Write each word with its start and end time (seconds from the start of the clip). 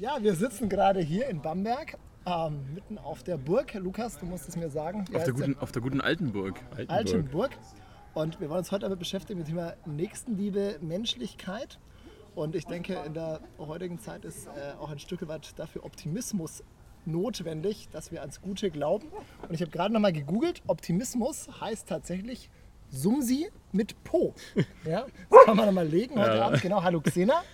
Ja, 0.00 0.16
wir 0.22 0.34
sitzen 0.34 0.70
gerade 0.70 1.00
hier 1.00 1.28
in 1.28 1.42
Bamberg, 1.42 1.98
ähm, 2.24 2.72
mitten 2.72 2.96
auf 2.96 3.22
der 3.22 3.36
Burg. 3.36 3.74
Lukas, 3.74 4.16
du 4.18 4.24
musst 4.24 4.48
es 4.48 4.56
mir 4.56 4.70
sagen. 4.70 5.04
Auf 5.12 5.24
der, 5.24 5.34
guten, 5.34 5.58
auf 5.58 5.72
der 5.72 5.82
guten 5.82 6.00
Altenburg. 6.00 6.58
Altenburg. 6.70 6.90
Altenburg. 6.90 7.50
Und 8.14 8.40
wir 8.40 8.48
wollen 8.48 8.60
uns 8.60 8.72
heute 8.72 8.84
damit 8.84 8.98
beschäftigen 8.98 9.40
mit 9.40 9.48
dem 9.48 9.56
Thema 9.56 9.74
Nächstenliebe, 9.84 10.78
Menschlichkeit. 10.80 11.78
Und 12.34 12.54
ich 12.54 12.64
denke, 12.64 12.94
in 13.04 13.12
der 13.12 13.40
heutigen 13.58 13.98
Zeit 13.98 14.24
ist 14.24 14.46
äh, 14.46 14.72
auch 14.80 14.90
ein 14.90 14.98
Stück 14.98 15.28
weit 15.28 15.58
dafür 15.58 15.84
Optimismus 15.84 16.64
notwendig, 17.04 17.90
dass 17.90 18.10
wir 18.10 18.22
ans 18.22 18.40
Gute 18.40 18.70
glauben. 18.70 19.08
Und 19.46 19.54
ich 19.54 19.60
habe 19.60 19.70
gerade 19.70 19.92
nochmal 19.92 20.14
gegoogelt. 20.14 20.62
Optimismus 20.66 21.60
heißt 21.60 21.86
tatsächlich 21.86 22.48
Sumsi 22.90 23.48
mit 23.72 24.02
Po. 24.04 24.34
Ja, 24.84 25.06
das 25.30 25.44
kann 25.44 25.56
man 25.56 25.66
nochmal 25.66 25.86
legen 25.86 26.18
heute 26.18 26.36
ja. 26.36 26.46
Abend. 26.46 26.62
Genau, 26.62 26.82
hallo 26.82 27.00
Xena. 27.00 27.44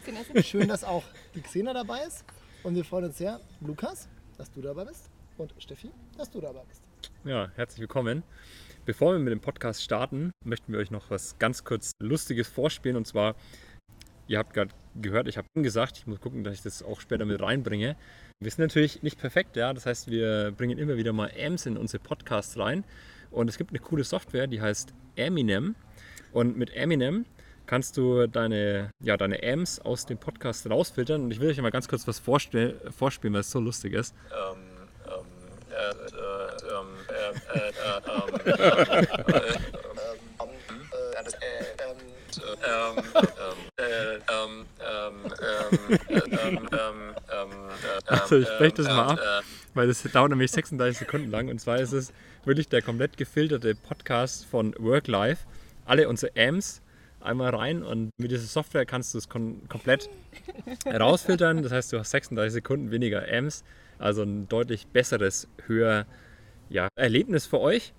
Schön, 0.42 0.68
dass 0.68 0.82
auch 0.82 1.04
die 1.34 1.42
Xena 1.42 1.74
dabei 1.74 2.04
ist. 2.04 2.24
Und 2.62 2.74
wir 2.74 2.84
freuen 2.84 3.04
uns 3.06 3.18
sehr, 3.18 3.40
Lukas, 3.60 4.08
dass 4.38 4.50
du 4.50 4.62
dabei 4.62 4.86
bist. 4.86 5.10
Und 5.36 5.52
Steffi, 5.58 5.90
dass 6.16 6.30
du 6.30 6.40
dabei 6.40 6.62
bist. 6.68 6.82
Ja, 7.24 7.50
herzlich 7.54 7.80
willkommen. 7.80 8.22
Bevor 8.86 9.12
wir 9.12 9.18
mit 9.18 9.32
dem 9.32 9.40
Podcast 9.40 9.82
starten, 9.82 10.30
möchten 10.44 10.72
wir 10.72 10.78
euch 10.78 10.90
noch 10.90 11.10
was 11.10 11.38
ganz 11.38 11.64
kurz 11.64 11.92
Lustiges 12.00 12.48
vorspielen. 12.48 12.96
Und 12.96 13.06
zwar, 13.06 13.34
ihr 14.28 14.38
habt 14.38 14.54
gerade 14.54 14.74
gehört, 14.94 15.28
ich 15.28 15.36
habe 15.36 15.46
gesagt, 15.54 15.98
ich 15.98 16.06
muss 16.06 16.20
gucken, 16.20 16.44
dass 16.44 16.54
ich 16.54 16.62
das 16.62 16.82
auch 16.82 17.00
später 17.00 17.26
mit 17.26 17.42
reinbringe. 17.42 17.96
Wir 18.40 18.50
sind 18.50 18.60
natürlich 18.60 19.02
nicht 19.02 19.18
perfekt, 19.18 19.56
ja. 19.56 19.74
Das 19.74 19.84
heißt, 19.84 20.10
wir 20.10 20.52
bringen 20.56 20.78
immer 20.78 20.96
wieder 20.96 21.12
mal 21.12 21.30
Amps 21.38 21.66
in 21.66 21.76
unsere 21.76 22.02
Podcasts 22.02 22.58
rein. 22.58 22.84
Und 23.30 23.48
es 23.48 23.58
gibt 23.58 23.70
eine 23.70 23.80
coole 23.80 24.04
Software, 24.04 24.46
die 24.46 24.60
heißt 24.60 24.94
Eminem. 25.16 25.74
Und 26.32 26.56
mit 26.56 26.74
Eminem 26.74 27.24
kannst 27.66 27.96
du 27.96 28.26
deine, 28.26 28.90
ja, 29.00 29.16
deine 29.16 29.42
Amps 29.42 29.78
aus 29.80 30.06
dem 30.06 30.18
Podcast 30.18 30.68
rausfiltern. 30.70 31.24
Und 31.24 31.30
ich 31.30 31.40
will 31.40 31.50
euch 31.50 31.60
mal 31.60 31.70
ganz 31.70 31.88
kurz 31.88 32.06
was 32.06 32.18
vorspielen, 32.18 32.78
weil 32.88 33.40
es 33.40 33.50
so 33.50 33.60
lustig 33.60 33.92
ist. 33.94 34.14
Um, 34.30 34.58
um, 47.42 47.56
also 48.06 48.36
ich 48.36 48.48
spreche 48.48 48.74
das 48.76 48.86
mal 48.86 49.12
ab, 49.12 49.44
weil 49.74 49.88
das 49.88 50.02
dauert 50.02 50.30
nämlich 50.30 50.50
36 50.50 50.98
Sekunden 50.98 51.30
lang. 51.30 51.48
Und 51.48 51.60
zwar 51.60 51.78
ist 51.78 51.92
es 51.92 52.12
wirklich 52.46 52.68
der 52.68 52.80
komplett 52.80 53.16
gefilterte 53.16 53.74
Podcast 53.74 54.46
von 54.46 54.74
WorkLife. 54.78 55.44
Alle 55.84 56.08
unsere 56.08 56.32
Amps 56.36 56.80
einmal 57.20 57.54
rein 57.54 57.82
und 57.82 58.10
mit 58.18 58.30
dieser 58.30 58.44
Software 58.44 58.86
kannst 58.86 59.14
du 59.14 59.18
es 59.18 59.28
komplett 59.28 60.08
rausfiltern. 60.86 61.62
Das 61.62 61.72
heißt, 61.72 61.92
du 61.92 61.98
hast 61.98 62.10
36 62.12 62.52
Sekunden 62.52 62.90
weniger 62.90 63.24
Amps, 63.30 63.64
also 63.98 64.22
ein 64.22 64.48
deutlich 64.48 64.86
besseres 64.86 65.48
Hör 65.66 66.06
ja, 66.68 66.88
Erlebnis 66.94 67.46
für 67.46 67.60
euch. 67.60 67.92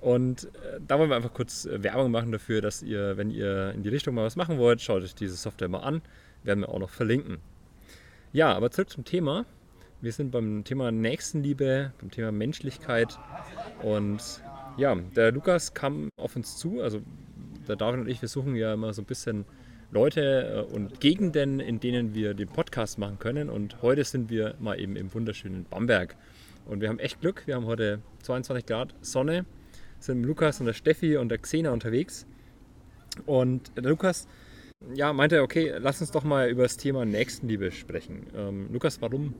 Und 0.00 0.44
äh, 0.44 0.80
da 0.86 0.98
wollen 0.98 1.10
wir 1.10 1.16
einfach 1.16 1.32
kurz 1.32 1.64
äh, 1.64 1.80
Werbung 1.84 2.10
machen 2.10 2.32
dafür, 2.32 2.60
dass 2.60 2.82
ihr, 2.82 3.16
wenn 3.16 3.30
ihr 3.30 3.70
in 3.70 3.84
die 3.84 3.88
Richtung 3.88 4.16
mal 4.16 4.24
was 4.24 4.34
machen 4.34 4.58
wollt, 4.58 4.80
schaut 4.80 5.04
euch 5.04 5.14
diese 5.14 5.36
Software 5.36 5.68
mal 5.68 5.80
an. 5.80 6.02
Werden 6.42 6.60
wir 6.60 6.70
auch 6.70 6.80
noch 6.80 6.90
verlinken. 6.90 7.38
Ja, 8.32 8.52
aber 8.52 8.72
zurück 8.72 8.90
zum 8.90 9.04
Thema. 9.04 9.46
Wir 10.02 10.10
sind 10.10 10.32
beim 10.32 10.64
Thema 10.64 10.90
Nächstenliebe, 10.90 11.92
beim 12.00 12.10
Thema 12.10 12.32
Menschlichkeit. 12.32 13.20
Und 13.84 14.42
ja, 14.76 14.96
der 14.96 15.30
Lukas 15.30 15.74
kam 15.74 16.08
auf 16.16 16.34
uns 16.34 16.56
zu. 16.56 16.80
Also 16.80 17.02
der 17.68 17.76
David 17.76 18.00
und 18.00 18.08
ich, 18.08 18.20
wir 18.20 18.28
suchen 18.28 18.56
ja 18.56 18.74
immer 18.74 18.92
so 18.94 19.02
ein 19.02 19.04
bisschen 19.04 19.44
Leute 19.92 20.66
äh, 20.68 20.74
und 20.74 20.98
Gegenden, 20.98 21.60
in 21.60 21.78
denen 21.78 22.16
wir 22.16 22.34
den 22.34 22.48
Podcast 22.48 22.98
machen 22.98 23.20
können. 23.20 23.48
Und 23.48 23.80
heute 23.80 24.02
sind 24.02 24.28
wir 24.28 24.56
mal 24.58 24.80
eben 24.80 24.96
im 24.96 25.14
wunderschönen 25.14 25.66
Bamberg. 25.70 26.16
Und 26.66 26.80
wir 26.80 26.88
haben 26.88 26.98
echt 26.98 27.20
Glück. 27.20 27.46
Wir 27.46 27.54
haben 27.54 27.66
heute 27.66 28.00
22 28.24 28.66
Grad 28.66 28.96
Sonne, 29.02 29.46
sind 30.00 30.18
mit 30.18 30.26
Lukas 30.26 30.58
und 30.58 30.66
der 30.66 30.72
Steffi 30.72 31.16
und 31.16 31.28
der 31.28 31.38
Xena 31.38 31.70
unterwegs. 31.70 32.26
Und 33.24 33.70
der 33.76 33.84
Lukas 33.84 34.26
ja, 34.94 35.12
meinte, 35.12 35.42
okay, 35.42 35.74
lass 35.78 36.00
uns 36.00 36.10
doch 36.10 36.24
mal 36.24 36.50
über 36.50 36.64
das 36.64 36.76
Thema 36.76 37.04
Nächstenliebe 37.04 37.70
sprechen. 37.70 38.26
Ähm, 38.34 38.68
Lukas, 38.72 39.00
warum 39.00 39.36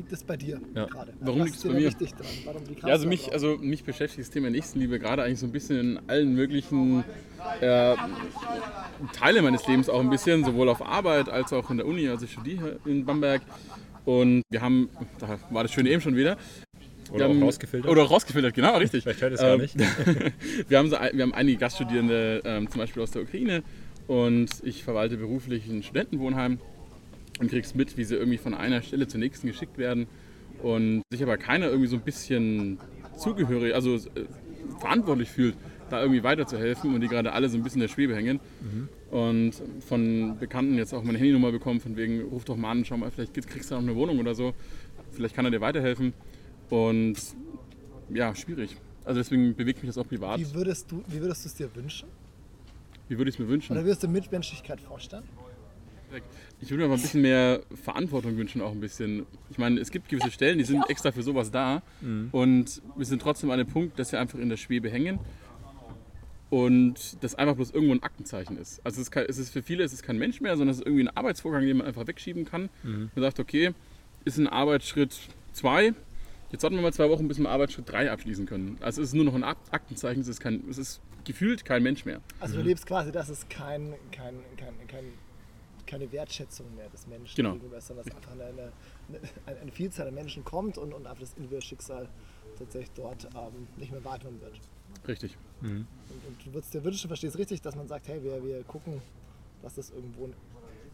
liegt 0.00 0.12
es 0.12 0.24
bei 0.24 0.36
dir 0.36 0.60
ja. 0.74 0.86
gerade? 0.86 1.12
Warum 1.20 1.42
liegt 1.42 1.56
es 1.56 1.62
bei 1.62 1.74
mir? 1.74 1.92
Warum, 2.44 2.62
ja, 2.82 2.88
also 2.88 3.06
mich, 3.06 3.32
also 3.32 3.58
mich 3.58 3.84
beschäftigt 3.84 4.26
das 4.26 4.30
Thema 4.30 4.48
Nächstenliebe 4.48 4.98
gerade 4.98 5.22
eigentlich 5.22 5.40
so 5.40 5.46
ein 5.46 5.52
bisschen 5.52 5.78
in 5.78 6.00
allen 6.08 6.34
möglichen 6.34 7.04
äh, 7.60 7.94
Teile 9.12 9.42
meines 9.42 9.66
Lebens 9.66 9.90
auch 9.90 10.00
ein 10.00 10.08
bisschen, 10.08 10.42
sowohl 10.44 10.70
auf 10.70 10.80
Arbeit 10.80 11.28
als 11.28 11.52
auch 11.52 11.70
in 11.70 11.76
der 11.76 11.86
Uni. 11.86 12.08
Also 12.08 12.24
ich 12.24 12.32
studiere 12.32 12.78
in 12.86 13.04
Bamberg 13.04 13.42
und 14.06 14.42
wir 14.48 14.62
haben, 14.62 14.88
da 15.18 15.38
war 15.50 15.64
das 15.64 15.72
schöne 15.72 15.90
eben 15.90 16.00
schon 16.00 16.16
wieder, 16.16 16.38
oder 17.12 17.28
haben, 17.28 17.42
auch 17.42 17.46
rausgefiltert. 17.46 17.90
Oder 17.90 18.02
rausgefiltert, 18.04 18.54
genau, 18.54 18.78
richtig. 18.78 19.02
Vielleicht 19.02 19.20
hört 19.20 19.34
es 19.34 19.40
gar 19.40 19.54
ähm, 19.54 19.60
nicht. 19.60 19.76
wir, 20.68 20.78
haben 20.78 20.88
so, 20.88 20.96
wir 20.96 21.22
haben 21.22 21.34
einige 21.34 21.58
Gaststudierende, 21.58 22.40
ähm, 22.44 22.70
zum 22.70 22.80
Beispiel 22.80 23.02
aus 23.02 23.10
der 23.10 23.22
Ukraine, 23.22 23.62
und 24.06 24.48
ich 24.62 24.82
verwalte 24.82 25.18
beruflich 25.18 25.68
ein 25.68 25.82
Studentenwohnheim 25.82 26.58
und 27.40 27.50
kriegst 27.50 27.74
mit, 27.74 27.96
wie 27.96 28.04
sie 28.04 28.14
irgendwie 28.14 28.38
von 28.38 28.54
einer 28.54 28.82
Stelle 28.82 29.08
zur 29.08 29.18
nächsten 29.18 29.48
geschickt 29.48 29.78
werden 29.78 30.06
und 30.62 31.02
sich 31.10 31.22
aber 31.22 31.38
keiner 31.38 31.66
irgendwie 31.66 31.88
so 31.88 31.96
ein 31.96 32.02
bisschen 32.02 32.78
zugehörig, 33.18 33.74
also 33.74 33.96
äh, 33.96 34.26
verantwortlich 34.78 35.30
fühlt, 35.30 35.56
da 35.88 36.00
irgendwie 36.02 36.22
weiterzuhelfen 36.22 36.94
und 36.94 37.00
die 37.00 37.08
gerade 37.08 37.32
alle 37.32 37.48
so 37.48 37.56
ein 37.56 37.62
bisschen 37.62 37.80
in 37.80 37.88
der 37.88 37.92
Schwebe 37.92 38.14
hängen. 38.14 38.40
Mhm. 38.60 38.88
Und 39.10 39.52
von 39.80 40.38
Bekannten 40.38 40.76
jetzt 40.76 40.94
auch 40.94 41.02
meine 41.02 41.18
Handynummer 41.18 41.50
bekommen, 41.50 41.80
von 41.80 41.96
wegen, 41.96 42.20
ruf 42.22 42.44
doch 42.44 42.56
mal 42.56 42.70
an, 42.70 42.84
schau 42.84 42.96
mal, 42.96 43.10
vielleicht 43.10 43.34
kriegst 43.34 43.70
du 43.70 43.74
noch 43.74 43.82
eine 43.82 43.96
Wohnung 43.96 44.18
oder 44.20 44.34
so, 44.34 44.54
vielleicht 45.10 45.34
kann 45.34 45.44
er 45.46 45.50
dir 45.50 45.60
weiterhelfen. 45.60 46.12
Und 46.68 47.16
ja, 48.10 48.34
schwierig. 48.34 48.76
Also 49.04 49.18
deswegen 49.18 49.56
bewegt 49.56 49.82
mich 49.82 49.88
das 49.88 49.98
auch 49.98 50.06
privat. 50.06 50.38
Wie 50.38 50.54
würdest 50.54 50.92
du, 50.92 51.02
wie 51.08 51.20
würdest 51.20 51.44
du 51.44 51.48
es 51.48 51.54
dir 51.54 51.74
wünschen? 51.74 52.08
Wie 53.08 53.18
würde 53.18 53.30
ich 53.30 53.36
es 53.36 53.38
mir 53.40 53.48
wünschen? 53.48 53.72
Oder 53.72 53.84
würdest 53.84 54.02
du 54.04 54.08
Mitmenschlichkeit 54.08 54.80
vorstellen? 54.80 55.24
Ich 56.62 56.70
würde 56.70 56.82
mir 56.82 56.88
mal 56.88 56.96
ein 56.96 57.02
bisschen 57.02 57.22
mehr 57.22 57.62
Verantwortung 57.82 58.36
wünschen, 58.36 58.60
auch 58.60 58.72
ein 58.72 58.80
bisschen. 58.80 59.26
Ich 59.50 59.58
meine, 59.58 59.80
es 59.80 59.90
gibt 59.90 60.08
gewisse 60.08 60.30
Stellen, 60.30 60.58
die 60.58 60.64
sind 60.64 60.88
extra 60.90 61.10
für 61.10 61.22
sowas 61.22 61.50
da. 61.50 61.82
Mhm. 62.00 62.28
Und 62.32 62.82
wir 62.96 63.06
sind 63.06 63.22
trotzdem 63.22 63.50
an 63.50 63.58
dem 63.58 63.66
Punkt, 63.66 63.98
dass 63.98 64.12
wir 64.12 64.20
einfach 64.20 64.38
in 64.38 64.48
der 64.48 64.58
Schwebe 64.58 64.90
hängen. 64.90 65.18
Und 66.50 67.22
das 67.22 67.36
einfach 67.36 67.54
bloß 67.54 67.70
irgendwo 67.70 67.94
ein 67.94 68.02
Aktenzeichen 68.02 68.58
ist. 68.58 68.84
Also 68.84 68.96
es 68.96 69.06
ist, 69.06 69.10
kein, 69.12 69.24
es 69.28 69.38
ist 69.38 69.50
für 69.50 69.62
viele 69.62 69.84
ist 69.84 69.92
es 69.92 70.02
kein 70.02 70.18
Mensch 70.18 70.40
mehr, 70.40 70.56
sondern 70.56 70.72
es 70.72 70.78
ist 70.78 70.86
irgendwie 70.86 71.04
ein 71.04 71.16
Arbeitsvorgang, 71.16 71.64
den 71.64 71.76
man 71.76 71.86
einfach 71.86 72.06
wegschieben 72.06 72.44
kann. 72.44 72.68
Mhm. 72.82 73.10
Man 73.14 73.22
sagt, 73.22 73.38
okay, 73.38 73.70
ist 74.24 74.36
ein 74.36 74.48
Arbeitsschritt 74.48 75.16
2. 75.52 75.94
Jetzt 76.50 76.62
warten 76.64 76.74
wir 76.74 76.82
mal 76.82 76.92
zwei 76.92 77.08
Wochen, 77.08 77.28
bis 77.28 77.38
wir 77.38 77.48
Arbeitsschritt 77.48 77.88
3 77.90 78.10
abschließen 78.10 78.46
können. 78.46 78.76
Also 78.80 79.00
es 79.00 79.08
ist 79.08 79.14
nur 79.14 79.24
noch 79.24 79.34
ein 79.34 79.44
Aktenzeichen, 79.44 80.20
es 80.20 80.28
ist, 80.28 80.40
kein, 80.40 80.64
es 80.68 80.78
ist 80.78 81.00
gefühlt 81.24 81.64
kein 81.64 81.82
Mensch 81.84 82.04
mehr. 82.04 82.20
Also 82.40 82.56
du 82.56 82.62
lebst 82.62 82.86
quasi, 82.86 83.12
dass 83.12 83.28
es 83.28 83.48
kein, 83.48 83.94
kein, 84.10 84.34
kein, 84.56 84.74
kein 84.88 85.04
keine 85.90 86.10
Wertschätzung 86.12 86.72
mehr 86.76 86.88
des 86.88 87.06
Menschen 87.08 87.34
genau. 87.34 87.52
gegenüber, 87.52 87.80
sondern 87.80 88.06
dass 88.06 88.14
einfach 88.14 88.32
eine, 88.32 88.44
eine, 88.44 89.60
eine, 89.60 89.72
Vielzahl 89.72 90.06
an 90.06 90.14
Menschen 90.14 90.44
kommt 90.44 90.78
und, 90.78 90.94
und 90.94 91.06
einfach 91.06 91.20
das 91.20 91.34
individuelle 91.34 91.62
Schicksal 91.62 92.08
tatsächlich 92.58 92.92
dort 92.94 93.24
ähm, 93.34 93.66
nicht 93.76 93.90
mehr 93.90 94.04
wahrgenommen 94.04 94.40
wird. 94.40 94.60
Richtig. 95.08 95.36
Mhm. 95.60 95.86
Und, 96.08 96.26
und, 96.28 96.46
du 96.46 96.54
würdest 96.54 96.72
dir 96.72 96.84
wünschen, 96.84 97.08
verstehst 97.08 97.36
richtig, 97.36 97.60
dass 97.60 97.74
man 97.74 97.88
sagt, 97.88 98.06
hey, 98.06 98.22
wir, 98.22 98.44
wir 98.44 98.62
gucken, 98.64 99.02
dass 99.62 99.74
das 99.74 99.90
irgendwo, 99.90 100.30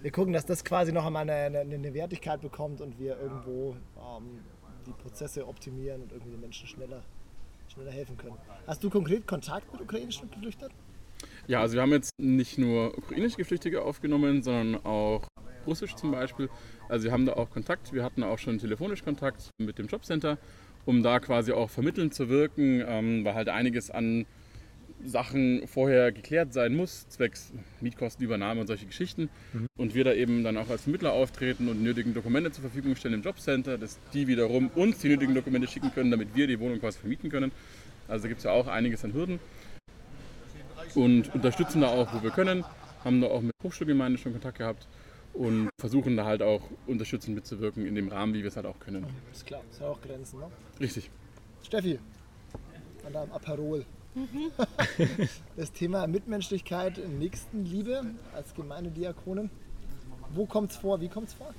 wir 0.00 0.10
gucken, 0.10 0.32
dass 0.32 0.46
das 0.46 0.64
quasi 0.64 0.92
noch 0.92 1.04
einmal 1.04 1.28
eine, 1.28 1.60
eine, 1.60 1.74
eine 1.74 1.94
Wertigkeit 1.94 2.40
bekommt 2.40 2.80
und 2.80 2.98
wir 2.98 3.18
irgendwo 3.20 3.76
ähm, 3.98 4.40
die 4.86 4.92
Prozesse 4.92 5.46
optimieren 5.46 6.02
und 6.02 6.12
irgendwie 6.12 6.30
den 6.30 6.40
Menschen 6.40 6.66
schneller, 6.66 7.02
schneller 7.68 7.90
helfen 7.90 8.16
können. 8.16 8.38
Hast 8.66 8.82
du 8.82 8.88
konkret 8.88 9.26
Kontakt 9.26 9.70
mit 9.72 9.82
ukrainischen 9.82 10.30
Geflüchteten? 10.30 10.74
Ja, 11.48 11.60
also 11.60 11.74
wir 11.74 11.82
haben 11.82 11.92
jetzt 11.92 12.10
nicht 12.18 12.58
nur 12.58 12.96
ukrainische 12.98 13.36
Geflüchtete 13.36 13.82
aufgenommen, 13.82 14.42
sondern 14.42 14.84
auch 14.84 15.28
russisch 15.66 15.94
zum 15.94 16.10
Beispiel. 16.10 16.48
Also 16.88 17.04
wir 17.04 17.12
haben 17.12 17.26
da 17.26 17.34
auch 17.34 17.50
Kontakt. 17.50 17.92
Wir 17.92 18.02
hatten 18.02 18.22
auch 18.22 18.38
schon 18.38 18.58
telefonisch 18.58 19.04
Kontakt 19.04 19.50
mit 19.58 19.78
dem 19.78 19.86
Jobcenter, 19.86 20.38
um 20.86 21.02
da 21.02 21.20
quasi 21.20 21.52
auch 21.52 21.70
vermittelnd 21.70 22.14
zu 22.14 22.28
wirken, 22.28 22.82
ähm, 22.86 23.24
weil 23.24 23.34
halt 23.34 23.48
einiges 23.48 23.90
an 23.90 24.26
Sachen 25.04 25.68
vorher 25.68 26.10
geklärt 26.10 26.52
sein 26.52 26.74
muss, 26.74 27.06
zwecks 27.08 27.52
Mietkostenübernahme 27.80 28.62
und 28.62 28.66
solche 28.66 28.86
Geschichten. 28.86 29.28
Mhm. 29.52 29.66
Und 29.76 29.94
wir 29.94 30.04
da 30.04 30.14
eben 30.14 30.42
dann 30.42 30.56
auch 30.56 30.70
als 30.70 30.82
Vermittler 30.82 31.12
auftreten 31.12 31.68
und 31.68 31.82
nötigen 31.82 32.14
Dokumente 32.14 32.50
zur 32.50 32.62
Verfügung 32.62 32.96
stellen 32.96 33.14
im 33.14 33.22
Jobcenter, 33.22 33.78
dass 33.78 34.00
die 34.14 34.26
wiederum 34.26 34.68
uns 34.74 34.98
die 34.98 35.08
nötigen 35.08 35.34
Dokumente 35.34 35.68
schicken 35.68 35.92
können, 35.92 36.10
damit 36.10 36.34
wir 36.34 36.46
die 36.46 36.58
Wohnung 36.58 36.80
quasi 36.80 36.98
vermieten 36.98 37.30
können. 37.30 37.52
Also 38.08 38.22
da 38.22 38.28
gibt 38.28 38.38
es 38.38 38.44
ja 38.44 38.52
auch 38.52 38.66
einiges 38.66 39.04
an 39.04 39.12
Hürden 39.12 39.38
und 40.94 41.34
unterstützen 41.34 41.80
da 41.80 41.88
auch, 41.88 42.12
wo 42.14 42.22
wir 42.22 42.30
können. 42.30 42.64
Haben 43.04 43.20
da 43.20 43.28
auch 43.28 43.40
mit 43.40 43.52
Hochschulgemeinden 43.62 44.18
schon 44.18 44.32
Kontakt 44.32 44.58
gehabt 44.58 44.86
und 45.32 45.68
versuchen 45.78 46.16
da 46.16 46.24
halt 46.24 46.42
auch 46.42 46.62
unterstützend 46.86 47.36
mitzuwirken 47.36 47.86
in 47.86 47.94
dem 47.94 48.08
Rahmen, 48.08 48.34
wie 48.34 48.42
wir 48.42 48.48
es 48.48 48.56
halt 48.56 48.66
auch 48.66 48.78
können. 48.78 49.06
Ist 49.32 49.46
klar, 49.46 49.62
ist 49.70 49.80
ja 49.80 49.88
auch 49.88 50.00
Grenzen, 50.00 50.40
ne? 50.40 50.46
Richtig. 50.80 51.10
Steffi, 51.62 51.98
an 53.04 53.12
deinem 53.12 53.32
Aperol. 53.32 53.84
Mhm. 54.14 54.50
Das 55.56 55.72
Thema 55.72 56.06
Mitmenschlichkeit, 56.06 57.00
Nächstenliebe 57.18 58.02
als 58.34 58.54
Gemeindediakonin. 58.54 59.50
Wo 60.34 60.46
kommt 60.46 60.70
es 60.70 60.76
vor? 60.76 61.00
Wie 61.00 61.08
kommt 61.08 61.28
es 61.28 61.34
vor? 61.34 61.54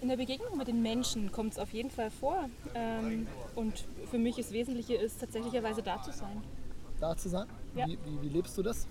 In 0.00 0.08
der 0.08 0.16
Begegnung 0.16 0.58
mit 0.58 0.68
den 0.68 0.82
Menschen 0.82 1.32
kommt 1.32 1.52
es 1.52 1.58
auf 1.58 1.72
jeden 1.72 1.90
Fall 1.90 2.10
vor. 2.10 2.48
Ähm, 2.74 3.26
und 3.54 3.84
für 4.10 4.18
mich 4.18 4.36
das 4.36 4.52
Wesentliche 4.52 4.94
ist 4.94 5.20
tatsächlicherweise 5.20 5.82
da 5.82 6.02
zu 6.02 6.12
sein. 6.12 6.42
Da 7.00 7.16
zu 7.16 7.28
sein? 7.28 7.46
Ja. 7.74 7.86
Wie, 7.86 7.98
wie, 8.04 8.22
wie 8.22 8.28
lebst 8.28 8.56
du 8.56 8.62
das? 8.62 8.86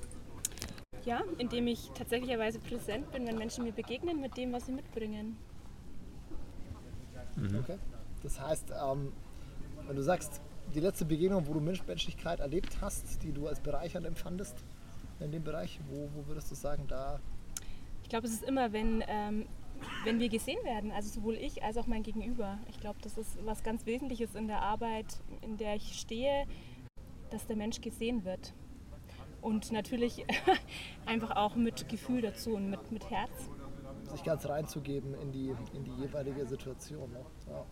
Ja, 1.06 1.22
indem 1.38 1.68
ich 1.68 1.92
tatsächlicherweise 1.94 2.60
präsent 2.60 3.12
bin, 3.12 3.28
wenn 3.28 3.38
Menschen 3.38 3.64
mir 3.64 3.74
begegnen 3.74 4.22
mit 4.22 4.38
dem, 4.38 4.54
was 4.54 4.66
sie 4.66 4.72
mitbringen. 4.72 5.38
Mhm. 7.36 7.60
Okay. 7.60 7.78
Das 8.22 8.40
heißt, 8.40 8.72
ähm, 8.72 9.12
wenn 9.88 9.96
du 9.96 10.04
sagst, 10.04 10.42
die 10.74 10.80
letzte 10.80 11.06
Begegnung, 11.06 11.46
wo 11.48 11.54
du 11.54 11.60
Menschlichkeit 11.60 12.40
erlebt 12.40 12.78
hast, 12.82 13.22
die 13.24 13.34
du 13.34 13.48
als 13.48 13.60
bereichernd 13.60 14.06
empfandest, 14.06 14.64
in 15.20 15.32
dem 15.32 15.44
Bereich, 15.44 15.80
wo, 15.90 16.10
wo 16.14 16.28
würdest 16.28 16.52
du 16.52 16.56
sagen, 16.56 16.86
da. 16.88 17.20
Ich 18.02 18.10
glaube, 18.10 18.28
es 18.28 18.34
ist 18.34 18.44
immer, 18.44 18.72
wenn, 18.72 19.04
ähm, 19.08 19.46
wenn 20.06 20.20
wir 20.20 20.30
gesehen 20.30 20.64
werden, 20.64 20.92
also 20.92 21.10
sowohl 21.10 21.36
ich 21.36 21.64
als 21.64 21.78
auch 21.78 21.88
mein 21.88 22.04
Gegenüber. 22.04 22.60
Ich 22.70 22.80
glaube, 22.80 23.00
das 23.02 23.18
ist 23.18 23.38
was 23.46 23.64
ganz 23.64 23.86
Wesentliches 23.86 24.36
in 24.36 24.48
der 24.48 24.62
Arbeit, 24.62 25.22
in 25.42 25.58
der 25.58 25.76
ich 25.76 26.00
stehe, 26.00 26.46
dass 27.30 27.46
der 27.46 27.56
Mensch 27.56 27.82
gesehen 27.82 28.24
wird. 28.24 28.54
Und 29.44 29.74
natürlich 29.74 30.25
einfach 31.06 31.36
auch 31.36 31.56
mit 31.56 31.90
Gefühl 31.90 32.22
dazu 32.22 32.56
und 32.56 32.69
mit, 32.69 32.92
mit 32.92 33.10
Herz. 33.10 33.50
Sich 34.10 34.24
ganz 34.24 34.48
reinzugeben 34.48 35.13
in 35.16 35.31
die, 35.34 35.54
in 35.74 35.84
die 35.84 35.92
jeweilige 36.01 36.45
Situation. 36.48 37.12
Ne? 37.12 37.25
Ja. 37.50 37.66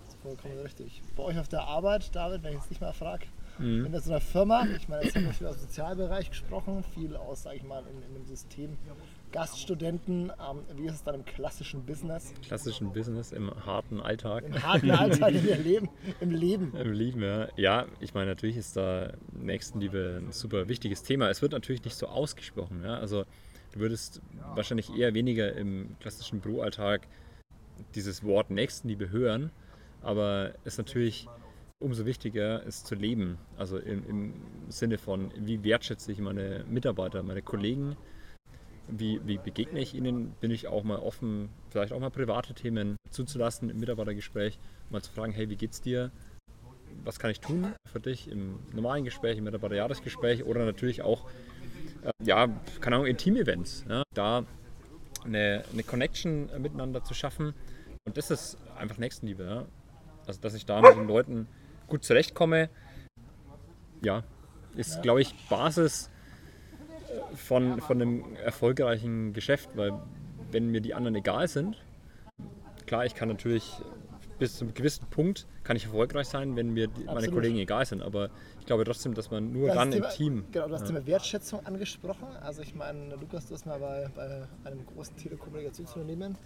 Das 0.00 0.14
ist 0.14 0.22
vollkommen 0.22 0.58
richtig. 0.58 1.02
Bei 1.14 1.24
euch 1.24 1.38
auf 1.38 1.48
der 1.48 1.64
Arbeit, 1.64 2.14
David, 2.16 2.42
wenn 2.42 2.52
ich 2.52 2.60
jetzt 2.60 2.70
nicht 2.70 2.80
mal 2.80 2.94
frage, 2.94 3.26
Mhm. 3.58 3.86
In 3.86 4.00
so 4.00 4.10
einer 4.10 4.20
Firma, 4.20 4.66
ich 4.76 4.88
meine, 4.88 5.04
jetzt 5.04 5.16
haben 5.16 5.24
wir 5.24 5.32
viel 5.32 5.46
aus 5.46 5.56
dem 5.56 5.62
Sozialbereich 5.62 6.30
gesprochen, 6.30 6.84
viel 6.94 7.16
aus, 7.16 7.42
sag 7.42 7.54
ich 7.54 7.62
mal, 7.62 7.82
in, 7.90 8.02
in 8.02 8.14
dem 8.14 8.26
System 8.26 8.76
Gaststudenten. 9.32 10.30
Ähm, 10.30 10.62
wie 10.76 10.86
ist 10.86 10.94
es 10.94 11.02
dann 11.02 11.16
im 11.16 11.24
klassischen 11.24 11.84
Business? 11.84 12.32
Klassischen 12.42 12.92
Business, 12.92 13.32
im 13.32 13.50
harten 13.66 14.00
Alltag. 14.00 14.44
Im 14.44 14.62
harten 14.62 14.90
Alltag, 14.90 15.34
im 15.34 15.44
Leben. 15.64 15.88
Im 16.20 16.30
Leben. 16.30 16.72
Im 16.76 16.92
Leben, 16.92 17.22
ja. 17.22 17.48
Ja, 17.56 17.86
ich 18.00 18.14
meine, 18.14 18.30
natürlich 18.30 18.56
ist 18.56 18.76
da 18.76 19.12
Nächstenliebe 19.32 20.22
ein 20.22 20.32
super 20.32 20.68
wichtiges 20.68 21.02
Thema. 21.02 21.28
Es 21.28 21.42
wird 21.42 21.52
natürlich 21.52 21.84
nicht 21.84 21.96
so 21.96 22.06
ausgesprochen. 22.06 22.82
Ja? 22.84 22.98
Also 22.98 23.24
du 23.72 23.80
würdest 23.80 24.20
wahrscheinlich 24.54 24.94
eher 24.96 25.14
weniger 25.14 25.52
im 25.54 25.96
klassischen 26.00 26.40
Büroalltag 26.40 27.06
dieses 27.94 28.24
Wort 28.24 28.50
Nächstenliebe 28.50 29.10
hören, 29.10 29.50
aber 30.02 30.54
es 30.64 30.74
ist 30.74 30.78
natürlich 30.78 31.28
umso 31.78 32.06
wichtiger 32.06 32.62
ist 32.62 32.86
zu 32.86 32.94
leben. 32.94 33.38
Also 33.56 33.78
im, 33.78 34.08
im, 34.08 34.34
Sinne 34.68 34.98
von, 34.98 35.30
wie 35.36 35.62
wertschätze 35.62 36.10
ich 36.10 36.18
meine 36.18 36.64
Mitarbeiter, 36.68 37.22
meine 37.22 37.42
Kollegen, 37.42 37.96
wie, 38.88 39.20
wie 39.24 39.38
begegne 39.38 39.80
ich 39.80 39.94
ihnen, 39.94 40.32
bin 40.40 40.50
ich 40.50 40.68
auch 40.68 40.84
mal 40.84 40.98
offen, 40.98 41.48
vielleicht 41.70 41.92
auch 41.92 42.00
mal 42.00 42.10
private 42.10 42.54
Themen 42.54 42.96
zuzulassen 43.10 43.70
im 43.70 43.78
Mitarbeitergespräch, 43.78 44.58
mal 44.90 45.02
zu 45.02 45.12
fragen, 45.12 45.32
hey, 45.32 45.48
wie 45.50 45.56
geht's 45.56 45.80
dir? 45.80 46.10
Was 47.04 47.18
kann 47.18 47.30
ich 47.30 47.40
tun 47.40 47.72
für 47.92 48.00
dich 48.00 48.28
im 48.28 48.58
normalen 48.72 49.04
Gespräch, 49.04 49.38
im 49.38 49.44
Mitarbeiterjahresgespräch 49.44 50.44
oder 50.44 50.64
natürlich 50.64 51.02
auch, 51.02 51.28
äh, 52.02 52.10
ja, 52.24 52.48
keine 52.80 52.96
Ahnung, 52.96 53.06
in 53.06 53.16
Team-Events. 53.16 53.84
Ja, 53.88 54.02
da 54.14 54.44
eine, 55.24 55.64
eine 55.72 55.82
Connection 55.82 56.48
miteinander 56.60 57.04
zu 57.04 57.14
schaffen. 57.14 57.54
Und 58.04 58.16
das 58.16 58.30
ist 58.30 58.56
einfach 58.76 58.98
Nächstenliebe. 58.98 59.44
Ja? 59.44 59.66
Also, 60.26 60.40
dass 60.40 60.54
ich 60.54 60.64
da 60.64 60.80
mit 60.80 60.96
den 60.96 61.06
Leuten 61.06 61.48
gut 61.86 62.04
zurechtkomme, 62.04 62.68
ja, 64.02 64.24
ist, 64.76 65.02
glaube 65.02 65.22
ich, 65.22 65.34
Basis 65.48 66.10
äh, 67.08 67.36
von, 67.36 67.80
von 67.80 68.00
einem 68.00 68.36
erfolgreichen 68.36 69.32
Geschäft, 69.32 69.70
weil 69.74 69.92
wenn 70.50 70.70
mir 70.70 70.80
die 70.80 70.94
anderen 70.94 71.16
egal 71.16 71.48
sind, 71.48 71.82
klar, 72.86 73.04
ich 73.04 73.14
kann 73.14 73.28
natürlich 73.28 73.72
bis 74.38 74.56
zu 74.56 74.64
einem 74.64 74.74
gewissen 74.74 75.06
Punkt 75.06 75.46
kann 75.64 75.76
ich 75.76 75.84
erfolgreich 75.86 76.28
sein, 76.28 76.56
wenn 76.56 76.72
mir 76.72 76.88
die, 76.88 77.04
meine 77.04 77.28
Kollegen 77.28 77.56
egal 77.56 77.86
sind, 77.86 78.02
aber 78.02 78.30
ich 78.60 78.66
glaube 78.66 78.84
trotzdem, 78.84 79.14
dass 79.14 79.30
man 79.30 79.52
nur 79.52 79.68
das 79.68 79.76
dann 79.76 79.90
Thema, 79.90 80.06
im 80.06 80.12
Team... 80.16 80.44
Genau, 80.52 80.68
du 80.68 80.74
hast 80.74 80.82
ja. 80.82 80.86
Thema 80.88 81.06
Wertschätzung 81.06 81.64
angesprochen. 81.66 82.26
Also 82.40 82.62
ich 82.62 82.74
meine, 82.74 83.16
Lukas, 83.16 83.46
du 83.46 83.54
hast 83.54 83.66
mal 83.66 83.80
bei, 83.80 84.08
bei 84.14 84.46
einem 84.68 84.84
großen 84.86 85.16
Telekommunikationsunternehmen 85.16 86.36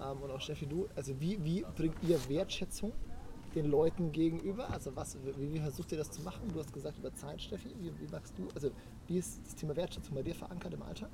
ähm, 0.00 0.22
und 0.22 0.30
auch 0.30 0.40
Steffi, 0.40 0.66
du, 0.66 0.88
also 0.94 1.18
wie, 1.20 1.42
wie 1.42 1.64
bringt 1.74 1.96
ihr 2.02 2.18
Wertschätzung 2.28 2.92
den 3.56 3.66
Leuten 3.66 4.12
gegenüber? 4.12 4.70
Also 4.70 4.94
was, 4.94 5.16
wie, 5.38 5.54
wie 5.54 5.58
versucht 5.58 5.90
ihr 5.92 5.98
das 5.98 6.10
zu 6.10 6.22
machen? 6.22 6.48
Du 6.52 6.60
hast 6.60 6.72
gesagt 6.72 6.98
über 6.98 7.12
Zeit, 7.14 7.40
Steffi. 7.40 7.74
Wie, 7.80 7.90
wie 7.98 8.10
machst 8.12 8.38
du? 8.38 8.48
Also 8.54 8.70
wie 9.08 9.18
ist 9.18 9.40
das 9.44 9.56
Thema 9.56 9.74
Wertschätzung 9.74 10.14
bei 10.14 10.22
dir 10.22 10.34
verankert 10.34 10.74
im 10.74 10.82
Alltag? 10.82 11.10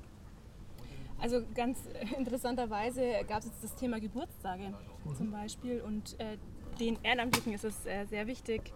Also 1.19 1.41
ganz 1.55 1.79
interessanterweise 2.17 3.23
gab 3.27 3.39
es 3.39 3.45
jetzt 3.45 3.63
das 3.63 3.75
Thema 3.75 3.99
Geburtstage 3.99 4.73
mhm. 5.05 5.15
zum 5.15 5.31
Beispiel 5.31 5.81
und 5.81 6.19
äh, 6.19 6.37
den 6.79 6.97
Ehrenamtlichen 7.01 7.53
ist 7.53 7.63
es 7.63 7.85
äh, 7.85 8.05
sehr 8.05 8.27
wichtig, 8.27 8.73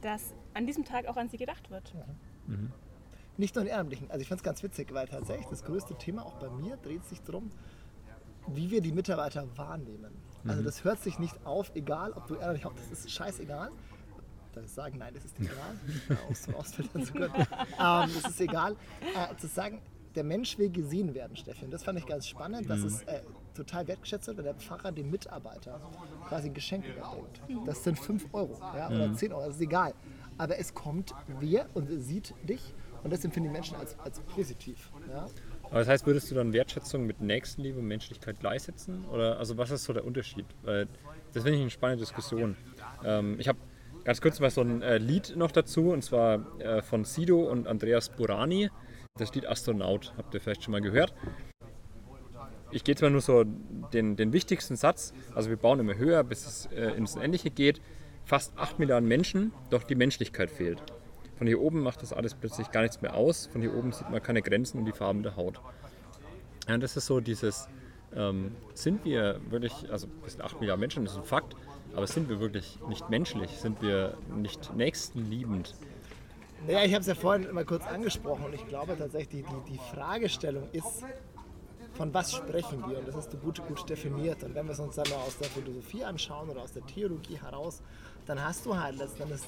dass 0.00 0.34
an 0.54 0.66
diesem 0.66 0.84
Tag 0.84 1.06
auch 1.06 1.16
an 1.16 1.28
sie 1.28 1.36
gedacht 1.36 1.70
wird. 1.70 1.92
Mhm. 2.46 2.54
Mhm. 2.54 2.72
Nicht 3.36 3.54
nur 3.54 3.64
den 3.64 3.70
Ehrenamtlichen. 3.70 4.10
Also 4.10 4.22
ich 4.22 4.28
fand 4.28 4.40
es 4.40 4.44
ganz 4.44 4.62
witzig, 4.62 4.92
weil 4.94 5.06
tatsächlich 5.08 5.46
das 5.46 5.64
größte 5.64 5.94
Thema 5.94 6.24
auch 6.24 6.34
bei 6.34 6.48
mir 6.48 6.76
dreht 6.78 7.04
sich 7.04 7.20
darum, 7.22 7.50
wie 8.48 8.70
wir 8.70 8.80
die 8.80 8.92
Mitarbeiter 8.92 9.46
wahrnehmen. 9.56 10.12
Also 10.46 10.60
mhm. 10.60 10.64
das 10.64 10.84
hört 10.84 11.02
sich 11.02 11.18
nicht 11.18 11.34
auf, 11.44 11.72
egal 11.74 12.12
ob 12.12 12.26
du 12.26 12.34
ehrlich 12.36 12.62
das 12.62 13.00
ist 13.00 13.10
scheißegal. 13.10 13.70
Ich 14.62 14.70
sagen, 14.72 14.98
nein, 14.98 15.14
das 15.14 15.24
ist 15.24 15.38
egal. 15.38 16.18
Aus, 16.28 16.48
ausfiltern 16.54 17.04
zu 17.04 17.12
können. 17.12 17.32
ähm, 17.36 18.10
das 18.22 18.30
ist 18.30 18.40
egal. 18.40 18.76
Äh, 19.14 19.36
zu 19.36 19.46
sagen, 19.46 19.80
der 20.14 20.24
Mensch 20.24 20.58
will 20.58 20.70
gesehen 20.70 21.14
werden, 21.14 21.36
Steffi. 21.36 21.64
Und 21.64 21.70
das 21.70 21.84
fand 21.84 21.98
ich 21.98 22.06
ganz 22.06 22.26
spannend, 22.26 22.68
dass 22.68 22.80
mhm. 22.80 22.86
es 22.86 23.02
äh, 23.02 23.20
total 23.54 23.86
wertgeschätzt 23.86 24.26
wird, 24.26 24.38
wenn 24.38 24.44
der 24.44 24.54
Pfarrer 24.54 24.92
dem 24.92 25.10
Mitarbeiter 25.10 25.80
quasi 26.28 26.48
ein 26.48 26.54
Geschenk 26.54 26.84
überbringt. 26.86 27.40
Das 27.66 27.84
sind 27.84 27.98
5 27.98 28.26
Euro 28.32 28.58
ja, 28.76 28.88
oder 28.88 29.14
10 29.14 29.28
mhm. 29.28 29.34
Euro, 29.34 29.46
das 29.46 29.56
ist 29.56 29.62
egal. 29.62 29.94
Aber 30.38 30.58
es 30.58 30.74
kommt 30.74 31.14
wer 31.38 31.66
und 31.74 31.88
sieht 32.00 32.34
dich 32.48 32.74
und 33.02 33.12
das 33.12 33.24
empfinden 33.24 33.48
die 33.48 33.52
Menschen 33.52 33.76
als, 33.76 33.98
als 34.00 34.20
positiv. 34.20 34.90
Ja? 35.08 35.26
Aber 35.70 35.78
das 35.78 35.88
heißt, 35.88 36.06
würdest 36.06 36.30
du 36.30 36.34
dann 36.34 36.52
Wertschätzung 36.52 37.06
mit 37.06 37.20
Nächstenliebe 37.20 37.78
und 37.78 37.86
Menschlichkeit 37.86 38.40
gleichsetzen? 38.40 39.04
Oder 39.06 39.38
also 39.38 39.56
was 39.56 39.70
ist 39.70 39.84
so 39.84 39.92
der 39.92 40.04
Unterschied? 40.04 40.46
Weil 40.62 40.88
das 41.32 41.44
finde 41.44 41.56
ich 41.56 41.62
eine 41.62 41.70
spannende 41.70 42.04
Diskussion. 42.04 42.56
Ähm, 43.04 43.36
ich 43.38 43.46
habe 43.46 43.58
ganz 44.04 44.20
kurz 44.20 44.40
mal 44.40 44.50
so 44.50 44.62
ein 44.62 44.82
äh, 44.82 44.98
Lied 44.98 45.36
noch 45.36 45.52
dazu, 45.52 45.90
und 45.90 46.02
zwar 46.02 46.60
äh, 46.60 46.82
von 46.82 47.04
Sido 47.04 47.40
und 47.42 47.68
Andreas 47.68 48.08
Burani. 48.08 48.70
Das 49.16 49.32
Lied 49.34 49.46
Astronaut, 49.46 50.12
habt 50.16 50.34
ihr 50.34 50.40
vielleicht 50.40 50.64
schon 50.64 50.72
mal 50.72 50.80
gehört. 50.80 51.14
Ich 52.72 52.84
gehe 52.84 52.94
jetzt 52.94 53.02
mal 53.02 53.10
nur 53.10 53.20
so 53.20 53.44
den, 53.44 54.16
den 54.16 54.32
wichtigsten 54.32 54.76
Satz. 54.76 55.12
Also 55.34 55.50
wir 55.50 55.56
bauen 55.56 55.78
immer 55.78 55.96
höher, 55.96 56.24
bis 56.24 56.46
es 56.46 56.66
äh, 56.66 56.96
ins 56.96 57.16
Endliche 57.16 57.50
geht. 57.50 57.80
Fast 58.24 58.56
8 58.56 58.78
Milliarden 58.78 59.08
Menschen, 59.08 59.52
doch 59.70 59.82
die 59.82 59.94
Menschlichkeit 59.94 60.50
fehlt. 60.50 60.82
Von 61.40 61.46
hier 61.46 61.58
oben 61.58 61.82
macht 61.82 62.02
das 62.02 62.12
alles 62.12 62.34
plötzlich 62.34 62.70
gar 62.70 62.82
nichts 62.82 63.00
mehr 63.00 63.14
aus. 63.14 63.46
Von 63.46 63.62
hier 63.62 63.74
oben 63.74 63.92
sieht 63.92 64.10
man 64.10 64.22
keine 64.22 64.42
Grenzen 64.42 64.78
und 64.78 64.84
die 64.84 64.92
Farben 64.92 65.22
der 65.22 65.36
Haut. 65.36 65.58
Ja, 66.68 66.76
das 66.76 66.98
ist 66.98 67.06
so 67.06 67.20
dieses, 67.20 67.66
ähm, 68.14 68.54
sind 68.74 69.06
wir 69.06 69.40
wirklich, 69.48 69.90
also 69.90 70.06
wir 70.20 70.28
sind 70.28 70.42
8 70.42 70.60
Milliarden 70.60 70.80
Menschen, 70.80 71.02
das 71.02 71.14
ist 71.14 71.20
ein 71.20 71.24
Fakt, 71.24 71.56
aber 71.96 72.06
sind 72.06 72.28
wir 72.28 72.40
wirklich 72.40 72.78
nicht 72.88 73.08
menschlich? 73.08 73.52
Sind 73.52 73.80
wir 73.80 74.18
nicht 74.36 74.76
nächstenliebend? 74.76 75.74
Naja, 76.66 76.84
ich 76.84 76.92
habe 76.92 77.00
es 77.00 77.06
ja 77.06 77.14
vorhin 77.14 77.50
mal 77.54 77.64
kurz 77.64 77.86
angesprochen 77.86 78.44
und 78.44 78.54
ich 78.54 78.68
glaube 78.68 78.94
tatsächlich, 78.98 79.42
die, 79.46 79.72
die 79.72 79.78
Fragestellung 79.94 80.68
ist, 80.72 81.06
von 81.94 82.12
was 82.12 82.34
sprechen 82.34 82.84
wir? 82.86 82.98
Und 82.98 83.08
das 83.08 83.16
hast 83.16 83.32
du 83.32 83.38
gut, 83.38 83.66
gut 83.66 83.88
definiert. 83.88 84.44
Und 84.44 84.54
wenn 84.54 84.66
wir 84.66 84.72
es 84.72 84.80
uns 84.80 84.96
dann 84.96 85.08
mal 85.08 85.16
aus 85.16 85.38
der 85.38 85.48
Philosophie 85.48 86.04
anschauen 86.04 86.50
oder 86.50 86.60
aus 86.60 86.72
der 86.72 86.84
Theologie 86.84 87.40
heraus, 87.40 87.80
dann 88.26 88.44
hast 88.44 88.66
du 88.66 88.78
halt 88.78 88.98
letztendlich 88.98 89.40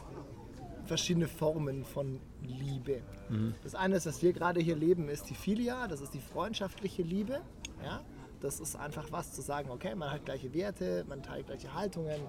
verschiedene 0.86 1.28
Formen 1.28 1.84
von 1.84 2.20
Liebe. 2.42 3.02
Mhm. 3.28 3.54
Das 3.62 3.74
eine 3.74 3.96
ist, 3.96 4.06
was 4.06 4.22
wir 4.22 4.32
gerade 4.32 4.60
hier 4.60 4.76
leben, 4.76 5.08
ist 5.08 5.30
die 5.30 5.34
Filia, 5.34 5.86
das 5.88 6.00
ist 6.00 6.14
die 6.14 6.20
freundschaftliche 6.20 7.02
Liebe. 7.02 7.40
Ja? 7.84 8.00
Das 8.40 8.60
ist 8.60 8.76
einfach 8.76 9.06
was 9.10 9.32
zu 9.32 9.42
sagen, 9.42 9.70
okay, 9.70 9.94
man 9.94 10.10
hat 10.10 10.24
gleiche 10.24 10.52
Werte, 10.52 11.04
man 11.08 11.22
teilt 11.22 11.46
gleiche 11.46 11.72
Haltungen. 11.74 12.20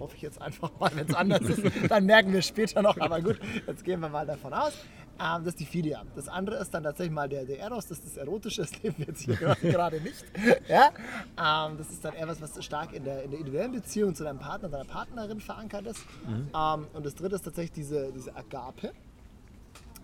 Hoffe 0.00 0.16
ich 0.16 0.22
jetzt 0.22 0.42
einfach 0.42 0.70
mal, 0.80 0.90
wenn 0.94 1.06
es 1.06 1.14
anders 1.14 1.42
ist, 1.42 1.62
dann 1.88 2.04
merken 2.06 2.32
wir 2.32 2.42
später 2.42 2.82
noch. 2.82 2.98
Aber 2.98 3.20
gut, 3.20 3.38
jetzt 3.66 3.84
gehen 3.84 4.00
wir 4.00 4.08
mal 4.08 4.26
davon 4.26 4.52
aus. 4.52 4.72
Das 5.18 5.46
ist 5.46 5.60
die 5.60 5.64
Filia. 5.64 6.02
Das 6.16 6.28
andere 6.28 6.56
ist 6.56 6.72
dann 6.74 6.82
tatsächlich 6.82 7.14
mal 7.14 7.28
der, 7.28 7.44
der 7.44 7.60
Eros, 7.60 7.86
das 7.86 7.98
ist 7.98 8.06
das 8.08 8.16
Erotische, 8.16 8.62
das 8.62 8.82
leben 8.82 8.96
wir 8.98 9.06
jetzt 9.06 9.22
hier 9.22 9.36
gerade 9.62 10.00
nicht. 10.00 10.24
Ja? 10.68 10.90
Ähm, 11.38 11.78
das 11.78 11.90
ist 11.90 12.04
dann 12.04 12.14
eher 12.14 12.28
was, 12.28 12.40
was 12.40 12.64
stark 12.64 12.92
in 12.92 13.04
der, 13.04 13.22
in 13.22 13.30
der 13.30 13.40
individuellen 13.40 13.72
Beziehung 13.72 14.14
zu 14.14 14.24
deinem 14.24 14.38
Partner, 14.38 14.68
deiner 14.68 14.84
Partnerin 14.84 15.40
verankert 15.40 15.86
ist. 15.86 16.00
Mhm. 16.26 16.48
Ähm, 16.54 16.86
und 16.92 17.06
das 17.06 17.14
dritte 17.14 17.36
ist 17.36 17.42
tatsächlich 17.42 17.72
diese, 17.72 18.12
diese 18.12 18.34
Agape, 18.34 18.92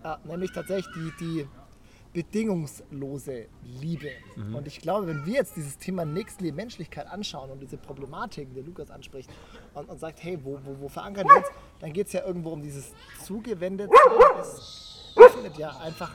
äh, 0.03 0.15
nämlich 0.25 0.51
tatsächlich 0.51 0.87
die, 0.95 1.11
die 1.19 1.47
bedingungslose 2.13 3.47
Liebe. 3.63 4.11
Mhm. 4.35 4.55
Und 4.55 4.67
ich 4.67 4.81
glaube, 4.81 5.07
wenn 5.07 5.25
wir 5.25 5.35
jetzt 5.35 5.55
dieses 5.55 5.77
Thema 5.77 6.03
Nächstenliebe, 6.05 6.55
Menschlichkeit 6.55 7.07
anschauen 7.07 7.49
und 7.51 7.61
diese 7.61 7.77
Problematiken, 7.77 8.53
die 8.53 8.61
Lukas 8.61 8.91
anspricht, 8.91 9.29
und, 9.73 9.89
und 9.89 9.99
sagt, 9.99 10.21
hey, 10.23 10.37
wo, 10.43 10.59
wo, 10.63 10.81
wo 10.81 10.89
verankern 10.89 11.27
wir 11.27 11.37
uns, 11.37 11.47
dann 11.79 11.93
geht 11.93 12.07
es 12.07 12.13
ja 12.13 12.25
irgendwo 12.25 12.49
um 12.49 12.61
dieses 12.61 12.91
zugewendete 13.23 13.93
findet 15.31 15.57
ja 15.57 15.77
einfach 15.77 16.11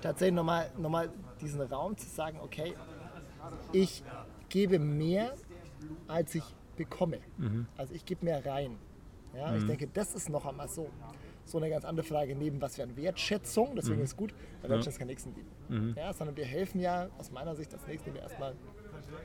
tatsächlich 0.00 0.34
nochmal 0.34 0.70
noch 0.78 0.90
mal 0.90 1.10
diesen 1.40 1.60
Raum 1.60 1.96
zu 1.96 2.06
sagen, 2.08 2.38
okay, 2.42 2.74
ich 3.72 4.02
gebe 4.48 4.78
mehr 4.78 5.34
als 6.08 6.34
ich 6.34 6.44
bekomme. 6.76 7.18
Also 7.76 7.94
ich 7.94 8.04
gebe 8.04 8.24
mehr 8.24 8.44
rein. 8.44 8.78
Ja, 9.36 9.54
Ich 9.56 9.66
denke, 9.66 9.88
das 9.92 10.14
ist 10.14 10.28
noch 10.28 10.46
einmal 10.46 10.68
so. 10.68 10.88
So 11.46 11.58
eine 11.58 11.68
ganz 11.68 11.84
andere 11.84 12.06
Frage 12.06 12.34
neben, 12.34 12.58
was 12.62 12.78
wäre 12.78 12.96
Wertschätzung, 12.96 13.74
deswegen 13.76 14.00
ist 14.00 14.12
es 14.12 14.16
gut, 14.16 14.32
weil 14.62 14.70
Wertschätzung 14.70 14.92
ist 14.92 14.98
keine 14.98 15.10
Nächstenliebe. 15.10 15.48
Ja, 15.94 16.12
sondern 16.14 16.36
wir 16.36 16.44
helfen 16.46 16.80
ja 16.80 17.08
aus 17.18 17.30
meiner 17.30 17.54
Sicht 17.54 17.72
als 17.74 17.86
Nächstenliebe 17.86 18.22
erstmal 18.22 18.54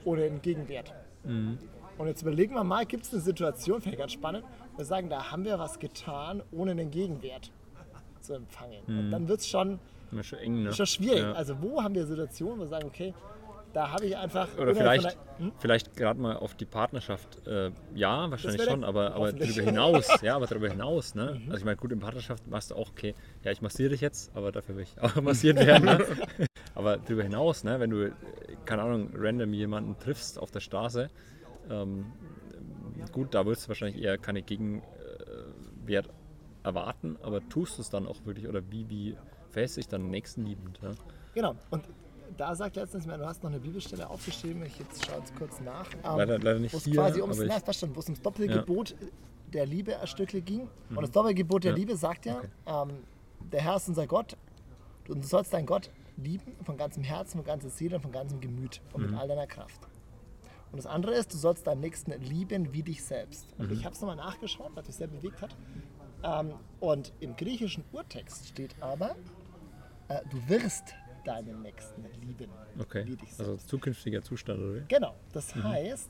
ohne 0.03 0.23
einen 0.25 0.41
Gegenwert. 0.41 0.93
Und 1.23 2.07
jetzt 2.07 2.21
überlegen 2.21 2.55
wir 2.55 2.63
mal, 2.65 2.85
gibt 2.85 3.05
es 3.05 3.13
eine 3.13 3.21
Situation, 3.21 3.81
finde 3.81 3.95
ich 3.95 3.99
ganz 3.99 4.11
spannend, 4.13 4.43
wo 4.73 4.79
wir 4.79 4.85
sagen, 4.85 5.09
da 5.09 5.31
haben 5.31 5.45
wir 5.45 5.59
was 5.59 5.79
getan, 5.79 6.43
ohne 6.51 6.71
einen 6.71 6.91
Gegenwert 6.91 7.51
zu 8.21 8.33
empfangen. 8.33 8.81
Und 8.87 9.11
dann 9.11 9.27
wird 9.27 9.39
es 9.39 9.47
schon, 9.47 9.79
schon 10.21 10.39
eng, 10.39 10.63
ne? 10.63 10.73
schon 10.73 10.85
schwierig. 10.85 11.21
Ja. 11.21 11.33
Also 11.33 11.61
wo 11.61 11.81
haben 11.81 11.95
wir 11.95 12.05
Situationen, 12.05 12.57
wo 12.57 12.63
wir 12.63 12.67
sagen, 12.67 12.87
okay, 12.87 13.13
da 13.73 13.91
habe 13.91 14.05
ich 14.05 14.17
einfach... 14.17 14.47
Oder 14.57 14.73
vielleicht, 14.73 15.05
der- 15.05 15.15
hm? 15.37 15.51
vielleicht 15.59 15.95
gerade 15.95 16.19
mal 16.19 16.37
auf 16.37 16.55
die 16.55 16.65
Partnerschaft. 16.65 17.45
Äh, 17.47 17.71
ja, 17.93 18.29
wahrscheinlich 18.31 18.63
schon, 18.63 18.83
aber, 18.83 19.13
aber 19.13 19.31
darüber 19.31 19.61
hinaus. 19.63 20.07
Ja, 20.21 20.35
aber 20.35 20.47
darüber 20.47 20.69
hinaus. 20.69 21.13
Ne? 21.15 21.39
Mhm. 21.39 21.51
Also 21.51 21.59
ich 21.59 21.65
meine, 21.65 21.77
gut, 21.77 21.91
in 21.91 21.99
Partnerschaft 21.99 22.47
machst 22.47 22.71
du 22.71 22.75
auch, 22.75 22.89
okay, 22.89 23.13
ja, 23.43 23.51
ich 23.51 23.61
massiere 23.61 23.89
dich 23.89 24.01
jetzt, 24.01 24.35
aber 24.35 24.51
dafür 24.51 24.75
will 24.75 24.83
ich 24.83 24.99
auch 25.01 25.21
massiert 25.21 25.57
werden. 25.57 25.85
Ne? 25.85 26.05
aber 26.75 26.97
darüber 26.97 27.23
hinaus, 27.23 27.63
ne, 27.63 27.79
wenn 27.79 27.89
du, 27.91 28.11
keine 28.65 28.81
Ahnung, 28.81 29.11
random 29.15 29.53
jemanden 29.53 29.99
triffst 29.99 30.39
auf 30.39 30.51
der 30.51 30.61
Straße, 30.61 31.09
ähm, 31.69 32.05
gut, 33.11 33.33
da 33.33 33.45
wirst 33.45 33.65
du 33.65 33.67
wahrscheinlich 33.69 34.01
eher 34.01 34.17
keine 34.17 34.41
Gegenwert 34.41 36.09
erwarten, 36.63 37.17
aber 37.21 37.47
tust 37.49 37.77
du 37.77 37.81
es 37.81 37.89
dann 37.89 38.07
auch 38.07 38.17
wirklich 38.25 38.47
oder 38.47 38.61
wie, 38.71 38.89
wie 38.89 39.17
verhältst 39.49 39.77
du 39.77 39.81
dich 39.81 39.87
dann 39.87 40.09
nächstenliebend? 40.09 40.79
Ja? 40.81 40.91
Genau. 41.33 41.55
Und 41.69 41.83
da 42.37 42.55
sagt 42.55 42.75
letztens 42.75 43.05
mir, 43.07 43.17
du 43.17 43.25
hast 43.25 43.43
noch 43.43 43.49
eine 43.49 43.59
Bibelstelle 43.59 44.09
aufgeschrieben, 44.09 44.63
ich 44.65 44.77
jetzt 44.79 45.05
schaue 45.05 45.21
es 45.23 45.33
kurz 45.35 45.59
nach. 45.61 45.89
Ähm, 45.93 45.99
Leider- 46.17 46.37
leider 46.39 46.59
nicht 46.59 46.73
wo 46.73 46.77
es 46.77 46.83
hier, 46.85 46.93
quasi 46.95 47.21
ums, 47.21 47.39
ich- 47.39 47.75
schon, 47.77 47.95
wo 47.95 47.99
es 47.99 48.05
ums 48.05 48.21
Doppelgebot 48.21 48.95
der 49.53 49.65
Liebe 49.65 49.99
ein 49.99 50.07
Stückchen 50.07 50.45
ging. 50.45 50.69
Und 50.89 51.01
das 51.01 51.11
Doppelgebot 51.11 51.63
der 51.63 51.71
Mhm. 51.71 51.77
Ja. 51.77 51.79
Liebe 51.85 51.95
sagt 51.97 52.25
ja, 52.25 52.37
Okay. 52.37 52.47
ähm, 52.67 52.97
der 53.51 53.61
Herr 53.61 53.77
ist 53.77 53.87
unser 53.89 54.05
Gott 54.05 54.37
und 55.07 55.23
du 55.23 55.27
sollst 55.27 55.53
deinen 55.53 55.65
Gott 55.65 55.89
lieben 56.17 56.53
von 56.63 56.77
ganzem 56.77 57.01
Herzen, 57.03 57.37
von 57.37 57.45
ganzer 57.45 57.69
Seele 57.69 57.95
und 57.95 58.01
von 58.01 58.11
ganzem 58.11 58.39
Gemüt 58.41 58.81
und 58.93 59.01
Mhm. 59.05 59.11
mit 59.11 59.19
all 59.19 59.27
deiner 59.27 59.47
Kraft. 59.47 59.79
Und 60.71 60.77
das 60.77 60.85
andere 60.85 61.13
ist, 61.15 61.33
du 61.33 61.37
sollst 61.37 61.65
deinen 61.65 61.79
Nächsten 61.81 62.11
lieben 62.21 62.73
wie 62.73 62.83
dich 62.83 63.03
selbst. 63.03 63.47
Und 63.57 63.67
Mhm. 63.71 63.73
ich 63.73 63.85
habe 63.85 63.95
es 63.95 64.01
nochmal 64.01 64.17
nachgeschaut, 64.17 64.69
was 64.75 64.85
mich 64.85 64.97
sehr 64.97 65.07
bewegt 65.07 65.41
hat. 65.41 65.55
Ähm, 66.23 66.53
und 66.79 67.13
im 67.19 67.35
griechischen 67.35 67.83
Urtext 67.91 68.47
steht 68.47 68.75
aber, 68.81 69.15
äh, 70.07 70.19
du 70.29 70.49
wirst 70.49 70.95
deinen 71.25 71.61
Nächsten 71.61 72.03
lieben 72.21 72.49
Okay, 72.79 73.05
wie 73.05 73.15
dich 73.15 73.37
also 73.39 73.57
zukünftiger 73.57 74.21
Zustand, 74.21 74.59
oder? 74.59 74.81
Genau, 74.87 75.15
das 75.33 75.53
heißt, 75.53 76.09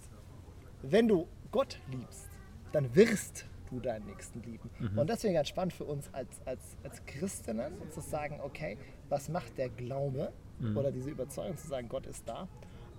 wenn 0.83 1.07
du 1.07 1.27
Gott 1.51 1.79
liebst, 1.91 2.29
dann 2.71 2.93
wirst 2.95 3.45
du 3.69 3.79
deinen 3.79 4.05
Nächsten 4.05 4.41
lieben. 4.43 4.69
Und 4.95 5.09
deswegen 5.09 5.33
ganz 5.33 5.47
spannend 5.47 5.73
für 5.73 5.85
uns 5.85 6.11
als, 6.13 6.41
als, 6.45 6.77
als 6.83 7.05
Christinnen 7.05 7.73
zu 7.91 8.01
sagen, 8.01 8.39
okay, 8.41 8.77
was 9.09 9.29
macht 9.29 9.57
der 9.57 9.69
Glaube 9.69 10.31
oder 10.75 10.91
diese 10.91 11.09
Überzeugung 11.09 11.57
zu 11.57 11.67
sagen, 11.67 11.87
Gott 11.89 12.05
ist 12.05 12.27
da, 12.27 12.47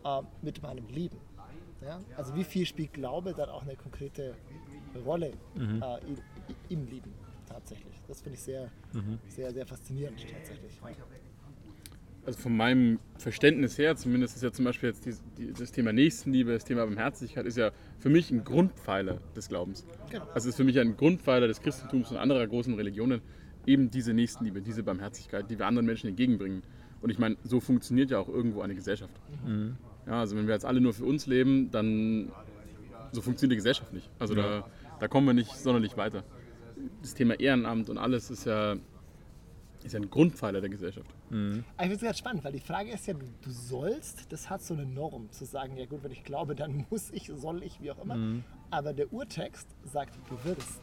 äh, 0.05 0.23
mit 0.43 0.63
meinem 0.63 0.87
Leben? 0.89 1.19
Ja? 1.83 2.01
Also 2.17 2.35
wie 2.35 2.45
viel 2.45 2.67
spielt 2.67 2.93
Glaube 2.93 3.35
dann 3.35 3.49
auch 3.49 3.63
eine 3.63 3.77
konkrete 3.77 4.35
Rolle 5.05 5.29
äh, 5.57 6.07
im, 6.07 6.17
im 6.71 6.87
Leben 6.87 7.13
tatsächlich? 7.47 7.95
Das 8.09 8.23
finde 8.23 8.37
ich 8.37 8.43
sehr, 8.43 8.71
sehr, 9.29 9.53
sehr 9.53 9.67
faszinierend 9.67 10.19
tatsächlich. 10.33 10.73
Also 12.27 12.39
von 12.39 12.57
meinem 12.57 12.99
Verständnis 13.17 13.79
her, 13.79 13.97
zumindest 13.97 14.37
ist 14.37 14.43
ja 14.43 14.53
zum 14.53 14.67
Beispiel 14.67 14.91
jetzt 14.91 15.07
die, 15.07 15.15
die, 15.39 15.53
das 15.53 15.73
Thema 15.73 15.93
Nächstenliebe, 15.93 16.53
das 16.53 16.65
Thema 16.65 16.85
Barmherzigkeit, 16.85 17.47
ist 17.47 17.57
ja 17.57 17.71
für 17.99 18.11
mich 18.11 18.31
ein 18.31 18.45
Grundpfeiler 18.45 19.21
des 19.35 19.49
Glaubens. 19.49 19.87
Genau. 20.11 20.25
Also 20.27 20.41
es 20.41 20.47
ist 20.47 20.57
für 20.57 20.65
mich 20.65 20.79
ein 20.79 20.97
Grundpfeiler 20.97 21.49
des 21.49 21.63
Christentums 21.63 22.11
und 22.11 22.19
anderer 22.19 22.47
großen 22.47 22.75
Religionen, 22.75 23.23
eben 23.67 23.91
diese 23.91 24.13
Nächstenliebe, 24.13 24.61
diese 24.61 24.83
Barmherzigkeit, 24.83 25.51
die 25.51 25.59
wir 25.59 25.67
anderen 25.67 25.87
Menschen 25.87 26.09
entgegenbringen. 26.09 26.63
Und 27.01 27.11
ich 27.11 27.19
meine, 27.19 27.37
so 27.43 27.61
funktioniert 27.61 28.11
ja 28.11 28.19
auch 28.19 28.29
irgendwo 28.29 28.61
eine 28.61 28.75
Gesellschaft. 28.75 29.15
Ja, 30.07 30.21
also 30.21 30.37
wenn 30.37 30.47
wir 30.47 30.55
jetzt 30.55 30.67
alle 30.67 30.81
nur 30.81 30.93
für 30.93 31.05
uns 31.05 31.27
leben, 31.27 31.71
dann 31.71 32.31
so 33.13 33.23
funktioniert 33.23 33.53
die 33.53 33.57
Gesellschaft 33.57 33.93
nicht. 33.93 34.11
Also 34.19 34.35
da, 34.35 34.69
da 34.99 35.09
kommen 35.09 35.27
wir 35.27 35.35
nicht 35.35 35.57
sonderlich 35.57 35.97
weiter. 35.97 36.23
Das 37.03 37.15
Thema 37.15 37.39
Ehrenamt 37.39 37.89
und 37.91 37.99
alles 37.99 38.31
ist 38.31 38.45
ja, 38.45 38.77
ist 39.83 39.93
ja 39.93 40.01
ein 40.01 40.11
Grundpfeiler 40.11 40.61
der 40.61 40.71
Gesellschaft. 40.71 41.11
Aber 41.77 41.85
ich 41.85 41.91
finde 41.91 41.95
es 41.95 42.01
ganz 42.03 42.19
spannend, 42.19 42.45
weil 42.45 42.53
die 42.53 42.61
Frage 42.61 42.91
ist 42.91 43.07
ja, 43.07 43.15
du, 43.15 43.51
sollst, 43.51 44.33
das 44.33 44.51
hat 44.51 44.63
so 44.63 44.75
eine 44.75 44.87
Norm, 44.87 45.31
zu 45.31 45.45
sagen, 45.45 45.77
ja 45.77 45.87
gut, 45.87 46.03
wenn 46.03 46.13
ich 46.13 46.25
glaube, 46.25 46.55
dann 46.55 46.87
muss 46.91 47.11
ich, 47.11 47.31
soll 47.35 47.63
ich, 47.63 47.81
wie 47.81 47.91
auch 47.91 48.03
immer. 48.03 48.43
Aber 48.71 48.93
der 48.93 49.13
Urtext 49.13 49.69
sagt, 49.85 50.19
du 50.29 50.45
wirst. 50.45 50.81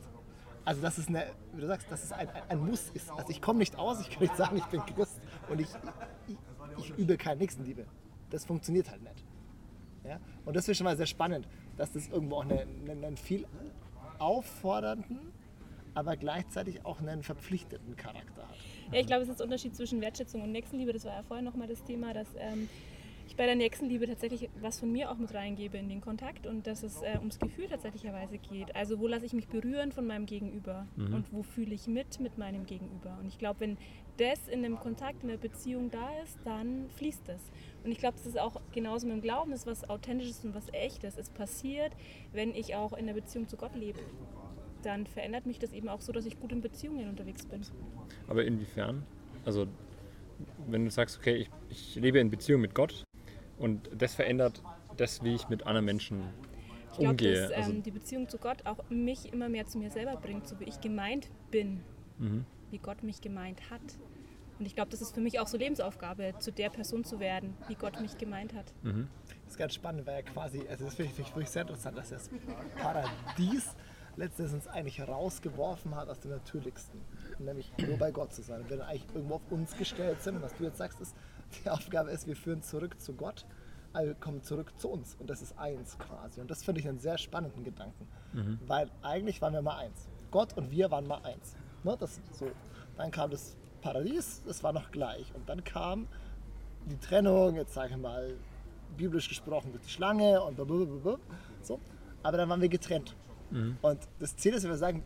Also 0.66 0.82
das 0.82 0.98
ist 1.00 1.08
eine, 1.08 1.28
wie 1.54 1.62
du 1.62 1.68
sagst, 1.68 1.88
das 1.90 2.04
ist 2.04 2.12
ein, 2.12 2.28
ein, 2.28 2.42
ein 2.50 2.60
Muss 2.60 2.90
ist. 2.94 3.10
Also 3.12 3.30
ich 3.30 3.42
komme 3.42 3.60
nicht 3.60 3.78
aus, 3.78 4.02
ich 4.02 4.10
kann 4.10 4.24
nicht 4.24 4.36
sagen, 4.36 4.58
ich 4.58 4.66
bin 4.66 4.82
Christ 4.86 5.22
und 5.50 5.62
ich, 5.62 5.70
ich, 6.28 6.38
ich 6.78 6.98
übe 6.98 7.16
keine 7.16 7.40
Nächstenliebe. 7.40 7.86
Das 8.30 8.44
funktioniert 8.44 8.92
halt 8.92 9.02
nicht. 9.02 9.24
Ja? 10.04 10.20
Und 10.44 10.56
das 10.56 10.68
ist 10.68 10.78
schon 10.78 10.86
mal 10.86 10.98
sehr 10.98 11.06
spannend, 11.06 11.48
dass 11.78 11.92
das 11.94 12.10
irgendwo 12.10 12.38
auch 12.38 12.42
einen, 12.42 12.60
einen, 12.90 13.04
einen 13.04 13.18
viel 13.18 13.46
auffordernden, 14.20 15.20
aber 15.98 16.16
gleichzeitig 16.16 16.86
auch 16.86 17.00
einen 17.00 17.24
verpflichteten 17.24 17.96
Charakter 17.96 18.44
hat. 18.44 18.56
Ja, 18.92 19.00
ich 19.00 19.08
glaube, 19.08 19.24
es 19.24 19.30
ist 19.30 19.40
der 19.40 19.46
Unterschied 19.46 19.76
zwischen 19.76 20.00
Wertschätzung 20.00 20.44
und 20.44 20.52
Nächstenliebe. 20.52 20.94
Das 20.94 21.06
war 21.06 21.14
ja 21.14 21.24
vorher 21.24 21.44
nochmal 21.44 21.68
das 21.68 21.84
Thema, 21.84 22.14
dass 22.14 22.28
ähm, 22.38 22.70
ich 23.26 23.36
bei 23.36 23.48
der 23.48 23.56
Nächstenliebe 23.56 24.06
tatsächlich 24.08 24.48
was 24.62 24.80
von 24.80 24.92
mir 24.92 25.10
auch 25.10 25.18
mit 25.18 25.34
reingebe 25.34 25.76
in 25.76 25.90
den 25.90 26.00
Kontakt 26.00 26.46
und 26.46 26.68
dass 26.68 26.84
es 26.84 27.02
äh, 27.02 27.18
ums 27.18 27.40
Gefühl 27.40 27.68
tatsächlicherweise 27.68 28.38
geht. 28.38 28.76
Also 28.76 29.00
wo 29.00 29.08
lasse 29.08 29.26
ich 29.26 29.34
mich 29.34 29.48
berühren 29.48 29.92
von 29.92 30.06
meinem 30.06 30.28
Gegenüber 30.28 30.86
und 30.96 31.34
wo 31.34 31.42
fühle 31.42 31.74
ich 31.74 31.88
mit 31.88 32.20
mit 32.20 32.38
meinem 32.38 32.68
Gegenüber. 32.68 33.18
Und 33.20 33.28
ich 33.28 33.40
glaube, 33.40 33.62
wenn 33.62 33.78
das 34.18 34.48
in 34.48 34.64
einem 34.64 34.80
Kontakt, 34.80 35.24
in 35.24 35.30
einer 35.30 35.40
Beziehung 35.40 35.90
da 35.90 36.10
ist, 36.24 36.38
dann 36.46 36.90
fließt 36.96 37.28
es. 37.30 37.42
Und 37.84 37.92
ich 37.92 37.98
glaube, 37.98 38.18
das 38.18 38.28
ist 38.28 38.40
auch 38.40 38.62
genauso 38.72 39.08
mit 39.08 39.16
dem 39.16 39.22
Glauben, 39.22 39.50
das 39.50 39.62
ist 39.62 39.68
was 39.68 39.90
Authentisches 39.90 40.46
und 40.46 40.54
was 40.54 40.72
Echtes. 40.74 41.18
Es 41.18 41.32
passiert, 41.32 41.92
wenn 42.34 42.54
ich 42.54 42.76
auch 42.76 42.94
in 42.94 43.08
der 43.08 43.14
Beziehung 43.14 43.48
zu 43.48 43.58
Gott 43.58 43.76
lebe. 43.76 44.00
Dann 44.84 45.08
verändert 45.08 45.46
mich 45.46 45.60
das 45.60 45.74
eben 45.74 45.90
auch 45.90 46.02
so, 46.02 46.12
dass 46.12 46.26
ich 46.26 46.40
gut 46.40 46.52
in 46.52 46.62
Beziehungen 46.62 47.10
unterwegs 47.10 47.46
bin. 47.46 47.62
Aber 48.28 48.46
inwiefern? 48.46 49.04
Also, 49.46 49.68
wenn 50.68 50.86
du 50.86 50.92
sagst, 50.92 51.18
okay, 51.18 51.36
ich, 51.36 51.50
ich 51.70 51.96
lebe 51.96 52.20
in 52.20 52.30
Beziehung 52.30 52.62
mit 52.62 52.76
Gott 52.76 53.04
und 53.58 53.90
das 53.98 54.14
verändert 54.16 54.62
das, 54.98 55.24
wie 55.24 55.34
ich 55.36 55.50
mit 55.50 55.66
anderen 55.66 55.86
Menschen 55.86 56.22
Ich 56.92 56.98
glaube, 56.98 57.10
umgehe. 57.12 57.34
dass 57.42 57.52
ähm, 57.52 57.58
also, 57.58 57.74
die 57.82 57.92
Beziehung 57.92 58.30
zu 58.30 58.38
Gott 58.38 58.66
auch 58.66 58.88
mich 58.90 59.32
immer 59.34 59.50
mehr 59.50 59.66
zu 59.66 59.78
mir 59.78 59.90
selber 59.92 60.16
bringt, 60.18 60.48
so 60.48 60.60
wie 60.60 60.66
ich 60.66 60.80
gemeint 60.82 61.30
bin, 61.52 61.82
Mhm. 62.20 62.46
wie 62.72 62.80
Gott 62.80 63.04
mich 63.04 63.22
gemeint 63.22 63.70
hat. 63.70 63.82
Und 64.60 64.66
ich 64.66 64.74
glaube, 64.74 64.90
das 64.90 65.02
ist 65.02 65.14
für 65.14 65.22
mich 65.22 65.40
auch 65.40 65.46
so 65.46 65.56
Lebensaufgabe, 65.56 66.34
zu 66.40 66.52
der 66.52 66.72
Person 66.72 67.04
zu 67.04 67.20
werden, 67.20 67.56
wie 67.68 67.76
Gott 67.76 68.02
mich 68.02 68.18
gemeint 68.18 68.56
hat. 68.56 68.74
Das 68.84 69.52
ist 69.54 69.58
ganz 69.60 69.76
spannend, 69.76 70.08
weil 70.08 70.16
ja 70.16 70.22
quasi, 70.24 70.68
also 70.68 70.86
das 70.86 70.96
finde 70.96 71.12
ich, 71.12 71.16
finde 71.16 71.30
ich 71.30 71.36
wirklich 71.36 71.50
sehr 71.52 71.62
interessant, 71.62 71.96
dass 71.96 72.10
das 72.10 72.28
Paradies 72.76 73.76
letztens 74.18 74.54
uns 74.54 74.68
eigentlich 74.68 75.08
rausgeworfen 75.08 75.96
hat 75.96 76.10
aus 76.10 76.20
dem 76.20 76.32
Natürlichsten. 76.32 77.00
Nämlich 77.40 77.72
nur 77.78 77.98
bei 77.98 78.12
Gott 78.12 78.34
zu 78.34 78.42
sein. 78.42 78.62
Und 78.62 78.70
wir 78.70 78.78
dann 78.78 78.88
eigentlich 78.88 79.08
irgendwo 79.14 79.36
auf 79.36 79.52
uns 79.52 79.78
gestellt 79.78 80.22
sind. 80.22 80.36
Und 80.36 80.42
was 80.42 80.56
du 80.56 80.64
jetzt 80.64 80.78
sagst, 80.78 81.00
ist, 81.00 81.16
die 81.64 81.70
Aufgabe 81.70 82.12
ist, 82.12 82.28
wir 82.28 82.36
führen 82.36 82.62
zurück 82.62 83.00
zu 83.00 83.14
Gott, 83.14 83.46
also 83.94 84.10
wir 84.10 84.16
kommen 84.16 84.44
zurück 84.44 84.74
zu 84.78 84.90
uns. 84.90 85.16
Und 85.16 85.30
das 85.30 85.42
ist 85.42 85.58
eins 85.58 85.98
quasi. 85.98 86.42
Und 86.42 86.52
das 86.52 86.64
finde 86.64 86.82
ich 86.82 86.90
einen 86.90 87.00
sehr 87.00 87.18
spannenden 87.18 87.64
Gedanken. 87.64 88.08
Weil 88.68 88.90
eigentlich 89.02 89.42
waren 89.42 89.54
wir 89.54 89.62
mal 89.62 89.78
eins. 89.78 90.08
Gott 90.32 90.58
und 90.58 90.72
wir 90.72 90.92
waren 90.92 91.08
mal 91.08 91.22
eins. 91.24 91.56
Ne? 91.84 91.96
Das 91.98 92.20
so. 92.34 92.48
Dann 92.98 93.12
kam 93.12 93.30
das 93.30 93.56
Paradies, 93.82 94.42
das 94.46 94.64
war 94.64 94.74
noch 94.74 94.92
gleich. 94.92 95.34
Und 95.36 95.48
dann 95.48 95.64
kam 95.64 96.08
die 96.86 96.98
Trennung, 96.98 97.56
jetzt 97.56 97.74
sage 97.74 97.92
ich 97.92 97.98
mal, 97.98 98.34
biblisch 98.98 99.30
gesprochen 99.30 99.72
durch 99.72 99.84
die 99.84 99.90
Schlange 99.92 100.42
und 100.42 100.56
blablabla. 100.56 101.18
so. 101.62 101.80
Aber 102.24 102.38
dann 102.38 102.50
waren 102.50 102.62
wir 102.62 102.70
getrennt. 102.70 103.16
Und 103.82 104.00
das 104.20 104.36
Ziel 104.36 104.54
ist, 104.54 104.64
wenn 104.64 104.72
wir 104.72 104.78
sagen, 104.78 105.04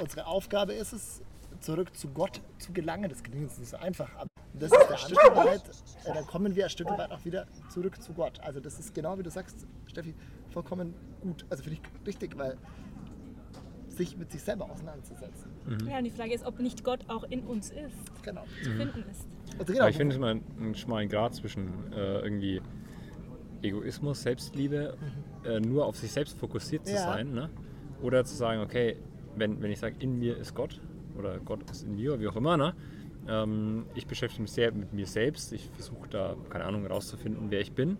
unsere 0.00 0.26
Aufgabe 0.26 0.72
ist 0.72 0.92
es, 0.92 1.22
zurück 1.60 1.94
zu 1.96 2.08
Gott 2.08 2.40
zu 2.58 2.72
gelangen. 2.72 3.08
Das 3.10 3.22
gelingt 3.22 3.44
uns 3.48 3.58
nicht 3.58 3.70
so 3.70 3.76
einfach. 3.78 4.08
Aber 4.16 4.28
das 4.54 4.70
ist 4.70 4.90
ein 4.90 4.98
Stück 4.98 5.36
weit, 5.36 5.62
äh, 6.04 6.14
dann 6.14 6.26
kommen 6.26 6.54
wir 6.54 6.64
ein 6.64 6.70
Stück 6.70 6.88
weit 6.90 7.10
auch 7.10 7.24
wieder 7.24 7.46
zurück 7.68 8.00
zu 8.00 8.12
Gott. 8.12 8.38
Also 8.40 8.60
das 8.60 8.78
ist 8.78 8.94
genau 8.94 9.18
wie 9.18 9.22
du 9.24 9.30
sagst, 9.30 9.66
Steffi, 9.86 10.14
vollkommen 10.50 10.94
gut. 11.20 11.44
Also 11.50 11.64
finde 11.64 11.80
ich 11.80 12.06
richtig, 12.06 12.38
weil 12.38 12.56
sich 13.88 14.16
mit 14.16 14.30
sich 14.30 14.42
selber 14.42 14.70
auseinanderzusetzen. 14.70 15.50
Ja, 15.88 15.98
und 15.98 16.04
die 16.04 16.10
Frage 16.10 16.32
ist, 16.32 16.44
ob 16.46 16.60
nicht 16.60 16.84
Gott 16.84 17.00
auch 17.08 17.24
in 17.24 17.40
uns 17.40 17.70
ist, 17.70 18.22
Genau. 18.22 18.44
zu 18.62 18.70
finden 18.70 19.04
ist. 19.10 19.26
Also 19.58 19.72
genau 19.72 19.80
aber 19.80 19.90
ich 19.90 19.96
finde 19.96 20.12
es 20.14 20.16
immer 20.18 20.28
einen 20.28 20.74
schmalen 20.76 21.08
Grad 21.08 21.34
zwischen 21.34 21.92
äh, 21.92 22.20
irgendwie 22.20 22.60
Egoismus, 23.62 24.22
Selbstliebe, 24.22 24.96
äh, 25.44 25.58
nur 25.58 25.86
auf 25.86 25.96
sich 25.96 26.12
selbst 26.12 26.38
fokussiert 26.38 26.86
zu 26.86 26.92
Ja. 26.94 27.00
sein, 27.02 27.32
ne? 27.32 27.50
Oder 28.02 28.24
zu 28.24 28.34
sagen, 28.34 28.60
okay, 28.60 28.96
wenn, 29.36 29.60
wenn 29.62 29.70
ich 29.70 29.78
sage, 29.78 29.96
in 29.98 30.18
mir 30.18 30.36
ist 30.36 30.54
Gott 30.54 30.80
oder 31.16 31.38
Gott 31.38 31.68
ist 31.70 31.84
in 31.84 31.96
mir, 31.96 32.12
oder 32.12 32.20
wie 32.20 32.28
auch 32.28 32.36
immer, 32.36 32.56
ne? 32.56 32.74
ähm, 33.28 33.86
ich 33.94 34.06
beschäftige 34.06 34.42
mich 34.42 34.52
sehr 34.52 34.72
mit 34.72 34.92
mir 34.92 35.06
selbst, 35.06 35.52
ich 35.52 35.68
versuche 35.74 36.08
da, 36.08 36.36
keine 36.50 36.64
Ahnung, 36.64 36.82
herauszufinden, 36.82 37.50
wer 37.50 37.60
ich 37.60 37.72
bin. 37.72 37.98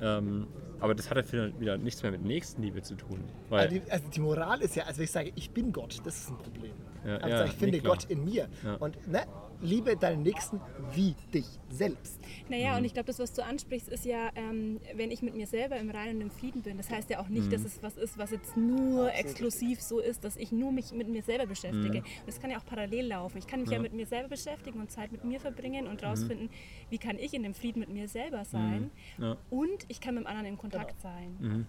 Ähm, 0.00 0.46
Aber 0.80 0.94
das 0.94 1.10
hat 1.10 1.32
ja 1.32 1.60
wieder 1.60 1.76
nichts 1.76 2.02
mehr 2.02 2.10
mit 2.10 2.24
Nächstenliebe 2.24 2.80
zu 2.80 2.94
tun. 2.94 3.22
Weil 3.50 3.66
also, 3.66 3.78
die, 3.78 3.90
also 3.90 4.08
die 4.08 4.20
Moral 4.20 4.62
ist 4.62 4.76
ja, 4.76 4.84
also 4.84 4.98
wenn 4.98 5.04
ich 5.04 5.10
sage, 5.10 5.32
ich 5.34 5.50
bin 5.50 5.72
Gott, 5.72 6.00
das 6.04 6.20
ist 6.20 6.30
ein 6.30 6.38
Problem. 6.38 6.72
Ja, 7.04 7.16
also 7.16 7.36
ja, 7.36 7.44
ich 7.44 7.52
finde 7.52 7.78
nee, 7.78 7.84
Gott 7.84 8.04
in 8.04 8.24
mir. 8.24 8.48
Ja. 8.64 8.76
Und 8.76 9.06
ne, 9.06 9.22
liebe 9.62 9.96
deinen 9.96 10.22
Nächsten 10.22 10.60
wie 10.94 11.14
dich 11.32 11.46
selbst. 11.68 12.20
Naja, 12.48 12.72
mhm. 12.72 12.78
und 12.78 12.84
ich 12.84 12.94
glaube, 12.94 13.06
das, 13.06 13.18
was 13.18 13.32
du 13.32 13.44
ansprichst, 13.44 13.88
ist 13.88 14.04
ja, 14.04 14.30
ähm, 14.34 14.80
wenn 14.94 15.10
ich 15.10 15.22
mit 15.22 15.34
mir 15.34 15.46
selber 15.46 15.76
im 15.76 15.90
Reinen 15.90 16.16
und 16.16 16.22
im 16.22 16.30
Frieden 16.30 16.62
bin. 16.62 16.76
Das 16.76 16.90
heißt 16.90 17.10
ja 17.10 17.20
auch 17.20 17.28
nicht, 17.28 17.46
mhm. 17.46 17.50
dass 17.50 17.64
es 17.64 17.82
was 17.82 17.96
ist, 17.96 18.18
was 18.18 18.30
jetzt 18.30 18.56
nur 18.56 19.12
exklusiv 19.14 19.80
so 19.80 20.00
ist, 20.00 20.24
dass 20.24 20.36
ich 20.36 20.52
nur 20.52 20.72
mich 20.72 20.92
mit 20.92 21.08
mir 21.08 21.22
selber 21.22 21.46
beschäftige. 21.46 22.00
Mhm. 22.00 22.04
Das 22.26 22.40
kann 22.40 22.50
ja 22.50 22.58
auch 22.58 22.64
parallel 22.64 23.06
laufen. 23.06 23.38
Ich 23.38 23.46
kann 23.46 23.60
mich 23.60 23.70
ja. 23.70 23.76
ja. 23.76 23.82
mit 23.82 23.92
mir 23.92 24.06
selber 24.06 24.28
beschäftigen 24.28 24.80
und 24.80 24.90
Zeit 24.90 25.12
mit 25.12 25.24
mir 25.24 25.40
verbringen 25.40 25.86
und 25.86 26.02
rausfinden, 26.02 26.46
mhm. 26.46 26.90
wie 26.90 26.98
kann 26.98 27.18
ich 27.18 27.34
in 27.34 27.42
dem 27.42 27.54
Frieden 27.54 27.80
mit 27.80 27.90
mir 27.90 28.08
selber 28.08 28.44
sein. 28.44 28.90
Mhm. 29.16 29.24
Ja. 29.24 29.36
Und 29.50 29.84
ich 29.88 30.00
kann 30.00 30.14
mit 30.14 30.24
dem 30.24 30.26
anderen 30.26 30.46
in 30.46 30.58
Kontakt 30.58 31.00
genau. 31.02 31.14
sein. 31.14 31.36
Mhm. 31.38 31.66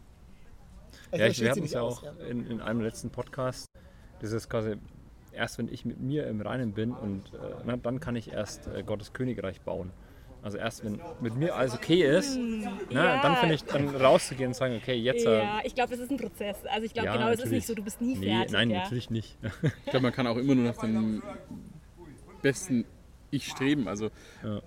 Ja, 1.13 1.27
ich, 1.27 1.41
wir 1.41 1.51
hatten 1.51 1.63
es 1.63 1.71
ja 1.71 1.81
auch 1.81 2.03
in, 2.29 2.45
in 2.45 2.61
einem 2.61 2.81
letzten 2.81 3.09
Podcast, 3.09 3.65
dieses 4.21 4.47
quasi 4.47 4.77
erst 5.33 5.57
wenn 5.57 5.67
ich 5.71 5.85
mit 5.85 5.99
mir 5.99 6.27
im 6.27 6.41
Reinen 6.41 6.73
bin 6.73 6.91
und 6.91 7.33
äh, 7.33 7.37
na, 7.65 7.77
dann 7.77 7.99
kann 7.99 8.15
ich 8.15 8.31
erst 8.31 8.67
äh, 8.67 8.83
Gottes 8.83 9.13
Königreich 9.13 9.61
bauen. 9.61 9.91
Also 10.43 10.57
erst 10.57 10.83
wenn 10.83 10.99
mit 11.21 11.35
mir 11.35 11.55
alles 11.55 11.75
okay 11.75 12.01
ist, 12.01 12.35
hm, 12.35 12.67
na, 12.89 13.15
ja. 13.15 13.21
dann 13.21 13.37
finde 13.37 13.55
ich, 13.55 13.63
dann 13.63 13.89
rauszugehen 13.89 14.49
und 14.49 14.53
sagen, 14.55 14.75
okay, 14.75 14.95
jetzt. 14.95 15.25
Äh, 15.25 15.39
ja, 15.39 15.59
ich 15.63 15.75
glaube, 15.75 15.93
es 15.93 15.99
ist 15.99 16.09
ein 16.09 16.17
Prozess. 16.17 16.57
Also 16.65 16.85
ich 16.85 16.93
glaube 16.93 17.07
ja, 17.07 17.15
genau, 17.15 17.29
es 17.29 17.41
ist 17.41 17.51
nicht 17.51 17.67
so, 17.67 17.75
du 17.75 17.83
bist 17.83 18.01
nie 18.01 18.15
nee, 18.15 18.27
fertig. 18.27 18.51
Nein, 18.51 18.71
ja. 18.71 18.79
natürlich 18.79 19.11
nicht. 19.11 19.37
ich 19.61 19.91
glaube, 19.91 20.01
man 20.01 20.13
kann 20.13 20.25
auch 20.25 20.37
immer 20.37 20.55
nur 20.55 20.65
nach 20.65 20.77
dem 20.77 21.21
besten 22.41 22.85
Ich 23.29 23.47
streben. 23.47 23.87
Also 23.87 24.09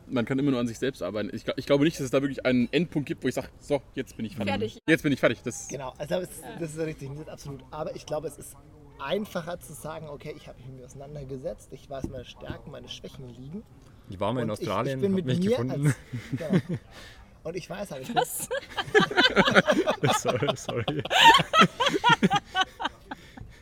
man 0.07 0.25
kann 0.25 0.39
immer 0.39 0.53
nur 0.53 0.61
an 0.61 0.69
sich 0.69 0.79
selbst 0.79 1.03
arbeiten. 1.03 1.31
Ich, 1.33 1.45
ich, 1.57 1.67
glaube 1.67 1.83
nicht, 1.83 1.97
dass 1.97 2.05
es 2.05 2.13
da 2.13 2.23
wirklich 2.23 2.47
einen 2.47 2.73
Endpunkt 2.73 3.09
gibt, 3.09 3.25
wo 3.25 3.29
ich 3.29 3.35
sage, 3.35 3.49
so, 3.59 3.83
jetzt 3.95 4.17
bin 4.17 4.27
ich 4.27 4.37
fertig. 4.37 4.53
fertig. 4.53 4.79
Jetzt 4.87 5.03
bin 5.03 5.13
ich 5.13 5.19
fertig. 5.19 5.43
Das 5.43 5.67
genau, 5.67 5.93
also 5.99 6.21
das, 6.21 6.29
das 6.61 6.71
ist 6.71 6.79
richtig, 6.79 7.11
absolut. 7.27 7.65
Aber 7.73 7.97
ich 7.97 8.07
glaube, 8.07 8.29
es 8.29 8.39
ist 8.39 8.57
einfacher 8.99 9.61
zu 9.61 9.73
sagen, 9.73 10.09
okay, 10.09 10.35
ich 10.37 10.49
habe 10.49 10.59
mich 10.59 10.67
mit 10.69 10.77
mir 10.79 10.85
auseinandergesetzt, 10.87 11.69
ich 11.73 11.89
weiß, 11.89 12.09
meine 12.09 12.25
Stärken, 12.25 12.71
meine 12.71 12.89
Schwächen 12.89 13.29
liegen. 13.29 13.63
Ich 14.09 14.21
war 14.21 14.33
mal 14.33 14.43
in 14.43 14.51
Australien, 14.51 14.99
ich, 14.99 15.05
ich 15.05 15.09
bin 15.09 15.15
mit 15.15 15.27
mich 15.27 15.41
gefunden. 15.41 15.87
Als, 15.87 15.97
genau. 16.33 16.79
Und 17.45 17.57
ich 17.57 17.69
weiß 17.69 17.91
halt, 17.91 18.09
ich 18.09 18.15
Was? 18.15 18.49
sorry, 20.23 20.57
sorry. 20.57 21.03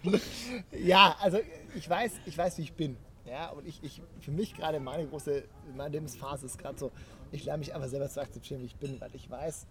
ja, 0.72 1.16
also 1.20 1.38
ich 1.74 1.88
weiß, 1.88 2.12
ich 2.26 2.38
weiß, 2.38 2.58
wie 2.58 2.62
ich 2.62 2.72
bin. 2.74 2.96
Ja, 3.24 3.50
und 3.50 3.66
ich, 3.66 3.82
ich 3.82 4.02
für 4.20 4.30
mich 4.30 4.54
gerade 4.54 4.78
meine 4.78 5.06
große, 5.06 5.44
meine 5.76 5.90
Lebensphase 5.90 6.46
ist 6.46 6.58
gerade 6.58 6.78
so, 6.78 6.92
ich 7.32 7.44
lerne 7.44 7.58
mich 7.58 7.74
einfach 7.74 7.88
selber 7.88 8.08
zu 8.08 8.20
akzeptieren, 8.20 8.60
wie 8.60 8.66
ich 8.66 8.76
bin, 8.76 9.00
weil 9.00 9.14
ich 9.14 9.28
weiß, 9.28 9.66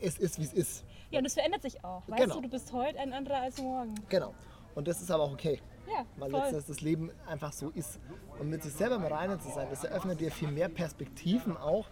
es 0.00 0.18
ist, 0.18 0.38
wie 0.38 0.44
es 0.44 0.52
ist. 0.52 0.84
Ja, 1.10 1.18
und 1.18 1.26
es 1.26 1.34
verändert 1.34 1.62
sich 1.62 1.84
auch. 1.84 2.02
Weißt 2.08 2.22
genau. 2.22 2.34
du, 2.36 2.42
du 2.42 2.48
bist 2.48 2.72
heute 2.72 2.98
ein 2.98 3.12
anderer 3.12 3.42
als 3.42 3.58
morgen. 3.58 3.94
Genau. 4.08 4.34
Und 4.74 4.88
das 4.88 5.00
ist 5.00 5.10
aber 5.10 5.24
auch 5.24 5.32
okay. 5.32 5.60
Ja, 5.86 6.04
weil 6.16 6.32
letztendlich 6.32 6.66
das 6.66 6.80
Leben 6.80 7.10
einfach 7.26 7.52
so 7.52 7.70
ist. 7.70 8.00
Und 8.38 8.50
mit 8.50 8.62
sich 8.62 8.72
selber 8.72 8.96
im 8.96 9.04
Reinen 9.04 9.40
zu 9.40 9.50
sein, 9.50 9.68
das 9.70 9.84
eröffnet 9.84 10.20
dir 10.20 10.30
viel 10.30 10.50
mehr 10.50 10.68
Perspektiven 10.68 11.56
auch, 11.56 11.86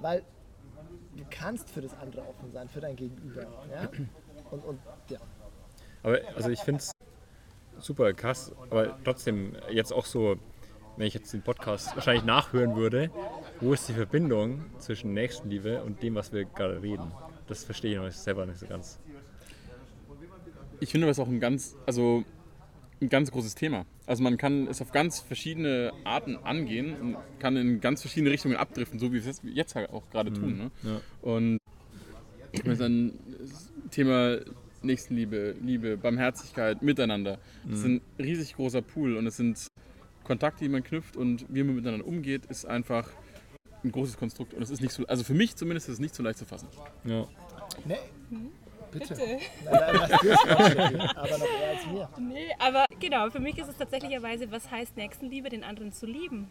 weil 0.00 0.24
du 1.16 1.24
kannst 1.30 1.68
für 1.70 1.80
das 1.80 1.94
andere 1.94 2.22
offen 2.26 2.50
sein, 2.50 2.68
für 2.68 2.80
dein 2.80 2.96
Gegenüber. 2.96 3.42
Ja? 3.70 3.88
Und, 4.50 4.66
und 4.66 4.78
ja. 5.08 5.18
Aber 6.02 6.18
also 6.36 6.50
ich 6.50 6.60
finde 6.60 6.80
es 6.80 6.92
super 7.78 8.12
krass, 8.12 8.52
aber 8.68 8.98
trotzdem 9.02 9.56
jetzt 9.70 9.94
auch 9.94 10.04
so, 10.04 10.36
wenn 10.98 11.06
ich 11.06 11.14
jetzt 11.14 11.32
den 11.32 11.40
Podcast 11.40 11.94
wahrscheinlich 11.96 12.24
nachhören 12.24 12.76
würde, 12.76 13.10
wo 13.62 13.72
ist 13.72 13.88
die 13.88 13.94
Verbindung 13.94 14.66
zwischen 14.78 15.14
Nächstenliebe 15.14 15.82
und 15.82 16.02
dem, 16.02 16.16
was 16.16 16.34
wir 16.34 16.44
gerade 16.44 16.82
reden? 16.82 17.12
Das 17.46 17.64
verstehe 17.64 17.92
ich 17.92 17.98
noch 17.98 18.10
selber 18.10 18.44
nicht 18.44 18.58
so 18.58 18.66
ganz 18.66 19.00
ich 20.82 20.90
finde 20.90 21.06
das 21.06 21.18
auch 21.20 21.28
ein 21.28 21.38
ganz, 21.38 21.76
also 21.86 22.24
ein 23.00 23.08
ganz 23.08 23.30
großes 23.30 23.54
Thema. 23.54 23.86
Also 24.06 24.22
man 24.22 24.36
kann 24.36 24.66
es 24.66 24.82
auf 24.82 24.90
ganz 24.90 25.20
verschiedene 25.20 25.92
Arten 26.04 26.36
angehen 26.36 26.96
und 27.00 27.16
kann 27.38 27.56
in 27.56 27.80
ganz 27.80 28.00
verschiedene 28.00 28.30
Richtungen 28.32 28.56
abdriften, 28.56 28.98
so 28.98 29.12
wie 29.12 29.24
wir 29.24 29.30
es 29.30 29.40
jetzt 29.44 29.76
halt 29.76 29.90
auch 29.90 30.10
gerade 30.10 30.30
mhm. 30.30 30.34
tun. 30.34 30.56
Ne? 30.56 30.70
Ja. 30.82 31.00
Und 31.22 31.58
das 32.52 32.74
ist 32.74 32.80
ein 32.82 33.18
Thema 33.90 34.38
Nächstenliebe, 34.82 35.54
Liebe, 35.62 35.96
Barmherzigkeit, 35.96 36.82
Miteinander. 36.82 37.38
Das 37.64 37.78
ist 37.78 37.86
mhm. 37.86 38.00
ein 38.18 38.24
riesig 38.24 38.56
großer 38.56 38.82
Pool 38.82 39.16
und 39.16 39.26
es 39.26 39.36
sind 39.36 39.68
Kontakte, 40.24 40.64
die 40.64 40.68
man 40.68 40.82
knüpft 40.82 41.16
und 41.16 41.46
wie 41.48 41.62
man 41.62 41.76
miteinander 41.76 42.06
umgeht, 42.06 42.46
ist 42.46 42.64
einfach 42.64 43.08
ein 43.84 43.92
großes 43.92 44.16
Konstrukt. 44.16 44.52
Und 44.54 44.62
es 44.62 44.70
ist 44.70 44.80
nicht 44.80 44.92
so, 44.92 45.06
also 45.06 45.22
für 45.22 45.34
mich 45.34 45.54
zumindest 45.54 45.88
ist 45.88 45.94
es 45.94 46.00
nicht 46.00 46.14
so 46.14 46.24
leicht 46.24 46.38
zu 46.38 46.44
fassen. 46.44 46.68
Ja. 47.04 47.26
Nee. 47.84 47.96
Bitte. 48.92 49.14
Bitte. 49.14 49.38
Nein, 49.64 50.76
nein, 50.76 51.00
aber 51.16 51.38
noch 51.38 51.46
eher 51.46 51.70
als 51.70 51.86
mir. 51.86 52.08
Nee, 52.18 52.48
aber 52.58 52.84
genau, 53.00 53.30
für 53.30 53.40
mich 53.40 53.56
ist 53.58 53.68
es 53.68 53.76
tatsächlicherweise, 53.76 54.50
was 54.50 54.70
heißt 54.70 54.96
Nächstenliebe, 54.96 55.48
den 55.48 55.64
anderen 55.64 55.92
zu 55.92 56.06
lieben, 56.06 56.50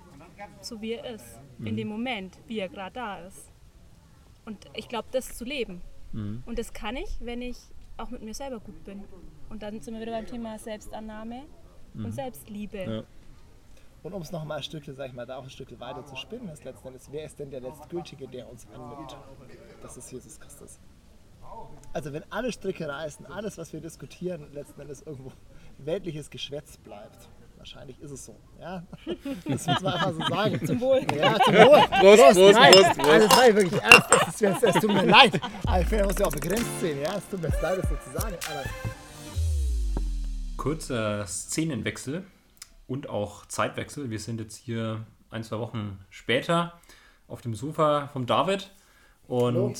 so 0.61 0.81
wie 0.81 0.93
er 0.93 1.13
ist, 1.13 1.39
mhm. 1.57 1.67
in 1.67 1.77
dem 1.77 1.87
Moment, 1.87 2.39
wie 2.47 2.59
er 2.59 2.69
gerade 2.69 2.93
da 2.93 3.19
ist. 3.27 3.51
Und 4.45 4.65
ich 4.75 4.89
glaube, 4.89 5.07
das 5.11 5.37
zu 5.37 5.45
leben. 5.45 5.81
Mhm. 6.13 6.43
Und 6.45 6.57
das 6.57 6.73
kann 6.73 6.95
ich, 6.95 7.17
wenn 7.19 7.41
ich 7.41 7.57
auch 7.97 8.09
mit 8.09 8.23
mir 8.23 8.33
selber 8.33 8.59
gut 8.59 8.83
bin. 8.83 9.03
Und 9.49 9.61
dann 9.61 9.79
sind 9.81 9.93
wir 9.93 10.01
wieder 10.01 10.13
beim 10.13 10.25
Thema 10.25 10.57
Selbstannahme 10.57 11.43
mhm. 11.93 12.05
und 12.05 12.11
Selbstliebe. 12.11 12.77
Ja. 12.77 13.03
Und 14.03 14.13
um 14.13 14.21
es 14.23 14.31
nochmal 14.31 14.57
ein 14.57 14.63
Stückchen, 14.63 14.95
sag 14.95 15.09
ich 15.09 15.13
mal, 15.13 15.27
da 15.27 15.37
auch 15.37 15.43
ein 15.43 15.49
Stückchen 15.49 15.79
weiter 15.79 16.03
zu 16.05 16.15
spinnen, 16.15 16.49
ist 16.49 16.63
letzten 16.63 16.87
Endes, 16.87 17.11
wer 17.11 17.23
ist 17.23 17.37
denn 17.37 17.51
der 17.51 17.61
Letztgültige, 17.61 18.27
der 18.27 18.49
uns 18.49 18.65
annimmt? 18.73 19.15
Das 19.83 19.95
ist 19.95 20.11
Jesus 20.11 20.39
Christus. 20.39 20.79
Also 21.93 22.13
wenn 22.13 22.23
alle 22.31 22.51
Stricke 22.51 22.87
reißen, 22.87 23.25
alles, 23.25 23.57
was 23.57 23.73
wir 23.73 23.81
diskutieren, 23.81 24.51
letzten 24.53 24.79
Endes 24.79 25.01
irgendwo 25.01 25.31
weltliches 25.77 26.29
Geschwätz 26.29 26.77
bleibt. 26.77 27.29
Wahrscheinlich 27.57 27.99
ist 27.99 28.11
es 28.11 28.25
so. 28.25 28.35
Ja? 28.59 28.83
Das 29.45 29.67
muss 29.67 29.81
man 29.81 29.93
einfach 29.93 30.13
so 30.13 30.33
sagen. 30.33 30.65
Zum 30.65 30.81
Wohl. 30.81 31.05
Ja, 31.15 31.37
zum 31.39 31.53
Wohl. 31.53 31.81
Prost, 31.99 32.23
Prost, 32.23 32.35
Prost, 32.35 32.55
Prost, 32.55 32.97
Prost. 32.97 33.09
Also 33.09 33.27
das 33.27 33.37
war 33.37 33.47
ja 33.47 33.55
wirklich 33.55 33.81
ernst. 33.81 34.41
Es, 34.63 34.81
tut 34.81 34.93
mir 34.93 35.05
leid. 35.05 35.39
Also, 35.67 35.95
ich 35.95 36.03
muss 36.03 36.17
ja 36.17 36.25
auch 36.25 36.31
begrenzt 36.31 36.79
sehen. 36.79 37.01
Ja? 37.01 37.17
Es 37.17 37.29
tut 37.29 37.41
mir 37.41 37.49
leid, 37.49 37.77
das 37.77 37.89
so 37.89 37.95
zu 37.97 38.19
sagen. 38.19 38.35
Aber 38.49 38.63
Kurzer 40.57 41.27
Szenenwechsel 41.27 42.25
und 42.87 43.09
auch 43.09 43.45
Zeitwechsel. 43.45 44.09
Wir 44.09 44.19
sind 44.19 44.39
jetzt 44.39 44.55
hier 44.55 45.05
ein, 45.29 45.43
zwei 45.43 45.59
Wochen 45.59 45.99
später 46.09 46.79
auf 47.27 47.41
dem 47.41 47.53
Sofa 47.53 48.07
vom 48.07 48.25
David. 48.25 48.71
Und 49.27 49.55
Hallo. 49.55 49.73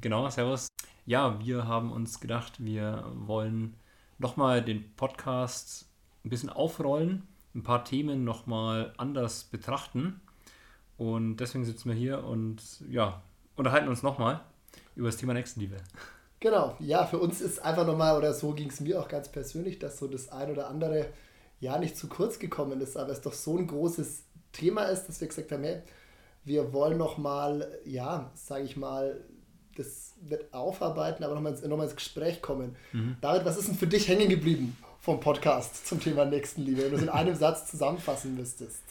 genau, 0.00 0.28
Servus. 0.30 0.68
Ja, 1.08 1.38
wir 1.38 1.68
haben 1.68 1.92
uns 1.92 2.18
gedacht, 2.18 2.54
wir 2.58 3.04
wollen 3.14 3.76
nochmal 4.18 4.60
den 4.60 4.92
Podcast 4.96 5.86
ein 6.24 6.30
bisschen 6.30 6.50
aufrollen, 6.50 7.28
ein 7.54 7.62
paar 7.62 7.84
Themen 7.84 8.24
nochmal 8.24 8.92
anders 8.96 9.44
betrachten. 9.44 10.20
Und 10.96 11.36
deswegen 11.36 11.64
sitzen 11.64 11.90
wir 11.90 11.94
hier 11.94 12.24
und 12.24 12.60
ja, 12.90 13.22
unterhalten 13.54 13.86
uns 13.88 14.02
nochmal 14.02 14.40
über 14.96 15.06
das 15.06 15.16
Thema 15.16 15.32
Nächstenliebe. 15.32 15.76
Genau, 16.40 16.74
ja, 16.80 17.06
für 17.06 17.20
uns 17.20 17.40
ist 17.40 17.60
einfach 17.60 17.86
nochmal, 17.86 18.18
oder 18.18 18.34
so 18.34 18.52
ging 18.52 18.70
es 18.70 18.80
mir 18.80 19.00
auch 19.00 19.06
ganz 19.06 19.30
persönlich, 19.30 19.78
dass 19.78 19.98
so 19.98 20.08
das 20.08 20.30
ein 20.30 20.50
oder 20.50 20.68
andere 20.68 21.06
ja 21.60 21.78
nicht 21.78 21.96
zu 21.96 22.08
kurz 22.08 22.40
gekommen 22.40 22.80
ist, 22.80 22.96
aber 22.96 23.12
es 23.12 23.20
doch 23.20 23.32
so 23.32 23.56
ein 23.56 23.68
großes 23.68 24.24
Thema 24.50 24.86
ist, 24.86 25.06
dass 25.06 25.20
wir 25.20 25.28
gesagt 25.28 25.52
haben, 25.52 25.62
hey, 25.62 25.82
wir 26.44 26.72
wollen 26.72 26.98
nochmal, 26.98 27.78
ja, 27.84 28.32
sage 28.34 28.64
ich 28.64 28.76
mal, 28.76 29.24
das 29.76 30.14
wird 30.20 30.52
aufarbeiten, 30.52 31.24
aber 31.24 31.34
nochmal 31.34 31.52
ins, 31.52 31.62
noch 31.62 31.82
ins 31.82 31.96
Gespräch 31.96 32.42
kommen. 32.42 32.76
Mhm. 32.92 33.16
David, 33.20 33.44
was 33.44 33.56
ist 33.56 33.68
denn 33.68 33.76
für 33.76 33.86
dich 33.86 34.08
hängen 34.08 34.28
geblieben 34.28 34.76
vom 35.00 35.20
Podcast 35.20 35.86
zum 35.86 36.00
Thema 36.00 36.24
Nächstenliebe, 36.24 36.82
wenn 36.82 36.90
du 36.90 36.96
es 36.96 37.02
in 37.02 37.08
einem 37.08 37.34
Satz 37.34 37.70
zusammenfassen 37.70 38.34
müsstest? 38.34 38.82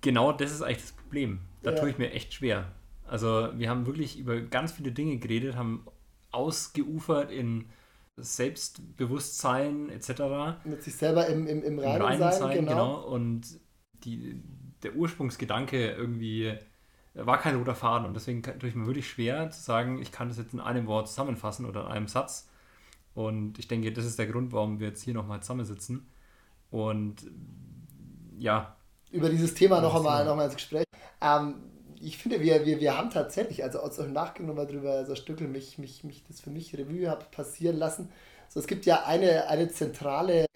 Genau 0.00 0.32
das 0.32 0.50
ist 0.50 0.62
eigentlich 0.62 0.82
das 0.82 0.92
Problem. 0.92 1.40
Da 1.62 1.72
ja. 1.72 1.78
tue 1.78 1.90
ich 1.90 1.98
mir 1.98 2.10
echt 2.12 2.34
schwer. 2.34 2.72
Also 3.06 3.50
wir 3.54 3.68
haben 3.68 3.86
wirklich 3.86 4.18
über 4.18 4.40
ganz 4.40 4.72
viele 4.72 4.92
Dinge 4.92 5.18
geredet, 5.18 5.56
haben 5.56 5.86
ausgeufert 6.30 7.30
in 7.30 7.66
Selbstbewusstsein 8.16 9.90
etc. 9.90 10.64
Mit 10.64 10.82
sich 10.82 10.94
selber 10.96 11.26
im, 11.26 11.46
im, 11.46 11.62
im 11.62 11.78
Reinen, 11.78 11.96
Im 11.96 12.02
Reinen 12.02 12.18
sein, 12.18 12.32
sein 12.32 12.56
genau. 12.58 12.70
genau. 12.70 13.08
Und 13.08 13.60
die, 14.04 14.40
der 14.82 14.96
Ursprungsgedanke 14.96 15.92
irgendwie 15.92 16.54
war 17.14 17.38
kein 17.38 17.56
roter 17.56 17.74
Faden 17.74 18.06
und 18.06 18.14
deswegen 18.14 18.42
tue 18.42 18.68
ich 18.68 18.74
mir 18.74 18.86
wirklich 18.86 19.08
schwer 19.08 19.50
zu 19.50 19.60
sagen, 19.60 20.00
ich 20.00 20.12
kann 20.12 20.28
das 20.28 20.38
jetzt 20.38 20.54
in 20.54 20.60
einem 20.60 20.86
Wort 20.86 21.08
zusammenfassen 21.08 21.66
oder 21.66 21.82
in 21.82 21.86
einem 21.88 22.08
Satz. 22.08 22.48
Und 23.14 23.58
ich 23.58 23.68
denke, 23.68 23.92
das 23.92 24.06
ist 24.06 24.18
der 24.18 24.26
Grund, 24.26 24.52
warum 24.52 24.80
wir 24.80 24.88
jetzt 24.88 25.02
hier 25.02 25.12
nochmal 25.12 25.40
zusammensitzen. 25.40 26.06
Und 26.70 27.16
ja. 28.38 28.76
Über 29.10 29.28
dieses 29.28 29.52
Thema 29.52 29.82
noch 29.82 29.94
einmal, 29.94 30.24
noch 30.24 30.32
einmal 30.32 30.46
ins 30.46 30.54
Gespräch. 30.54 30.84
Ähm, 31.20 31.56
ich 32.00 32.16
finde, 32.16 32.40
wir, 32.40 32.64
wir, 32.64 32.80
wir 32.80 32.96
haben 32.96 33.10
tatsächlich, 33.10 33.62
also 33.62 33.80
aus 33.80 33.96
dem 33.96 34.14
Nachgang 34.14 34.46
nochmal 34.46 34.66
drüber, 34.66 35.04
so 35.04 35.14
Stückel 35.14 35.48
mich, 35.48 35.76
mich, 35.78 36.02
mich 36.04 36.24
das 36.26 36.40
für 36.40 36.50
mich 36.50 36.76
Revue 36.76 37.10
habe 37.10 37.26
passieren 37.30 37.76
lassen. 37.76 38.08
So, 38.48 38.58
es 38.58 38.66
gibt 38.66 38.86
ja 38.86 39.04
eine, 39.04 39.48
eine 39.48 39.68
zentrale 39.68 40.46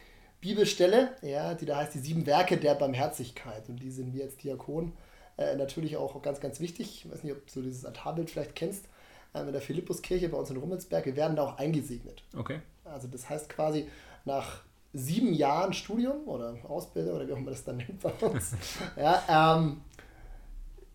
Bibelstelle, 0.40 1.16
ja, 1.20 1.54
die 1.54 1.66
da 1.66 1.76
heißt 1.76 1.94
die 1.94 1.98
sieben 1.98 2.24
Werke 2.24 2.56
der 2.56 2.74
Barmherzigkeit. 2.74 3.68
Und 3.68 3.82
die 3.82 3.90
sind 3.90 4.14
wir 4.14 4.24
jetzt 4.24 4.42
Diakon 4.42 4.92
äh, 5.38 5.56
natürlich 5.56 5.96
auch 5.96 6.20
ganz, 6.22 6.40
ganz 6.40 6.60
wichtig. 6.60 7.04
Ich 7.04 7.10
weiß 7.10 7.22
nicht, 7.22 7.32
ob 7.32 7.46
du 7.52 7.62
dieses 7.62 7.84
Altarbild 7.84 8.30
vielleicht 8.30 8.54
kennst. 8.54 8.86
ähm, 9.34 9.46
in 9.46 9.52
der 9.52 9.62
Philippuskirche 9.62 10.28
bei 10.28 10.38
uns 10.38 10.50
in 10.50 10.56
Rummelsberg, 10.56 11.04
wir 11.04 11.16
werden 11.16 11.36
da 11.36 11.44
auch 11.44 11.58
eingesegnet. 11.58 12.22
Okay. 12.36 12.60
Also 12.84 13.08
das 13.08 13.28
heißt 13.28 13.48
quasi 13.48 13.88
nach 14.24 14.62
sieben 14.92 15.34
Jahren 15.34 15.72
Studium 15.72 16.26
oder 16.26 16.56
Ausbildung 16.68 17.16
oder 17.16 17.28
wie 17.28 17.32
auch 17.32 17.38
immer 17.38 17.50
das 17.50 17.64
dann 17.64 17.76
nennt 17.76 18.00
bei 18.00 18.12
uns, 18.26 18.52
ja, 18.96 19.58
ähm, 19.58 19.82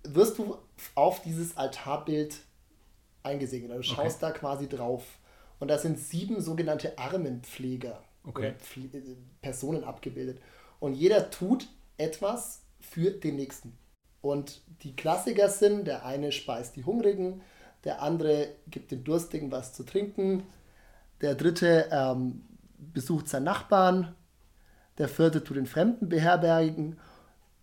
wirst 0.04 0.38
du 0.38 0.58
auf 0.96 1.22
dieses 1.22 1.56
Altarbild 1.58 2.38
eingesegnet. 3.24 3.72
Also 3.72 3.82
du 3.84 3.96
schaust 3.96 4.24
okay. 4.24 4.34
da 4.34 4.40
quasi 4.40 4.68
drauf. 4.68 5.04
Und 5.60 5.68
da 5.68 5.78
sind 5.78 6.00
sieben 6.00 6.42
sogenannte 6.42 6.98
Armenpfleger 6.98 8.02
okay. 8.26 8.56
Pfle 8.58 8.86
äh, 8.98 9.16
Personen 9.42 9.84
abgebildet. 9.84 10.42
Und 10.80 10.96
jeder 10.96 11.30
tut 11.30 11.68
etwas 11.98 12.64
für 12.80 13.12
den 13.12 13.36
Nächsten. 13.36 13.78
Und 14.22 14.62
die 14.84 14.96
Klassiker 14.96 15.50
sind, 15.50 15.88
der 15.88 16.06
eine 16.06 16.32
speist 16.32 16.76
die 16.76 16.86
Hungrigen, 16.86 17.42
der 17.84 18.02
andere 18.02 18.50
gibt 18.68 18.92
den 18.92 19.04
Durstigen 19.04 19.52
was 19.52 19.74
zu 19.74 19.84
trinken, 19.84 20.44
der 21.22 21.36
dritte 21.36 21.88
ähm, 21.92 22.44
besucht 22.78 23.28
seinen 23.28 23.46
Nachbarn, 23.46 24.16
der 24.98 25.08
vierte 25.08 25.44
tut 25.44 25.58
den 25.58 25.66
Fremden 25.66 26.10
beherbergen, 26.10 26.98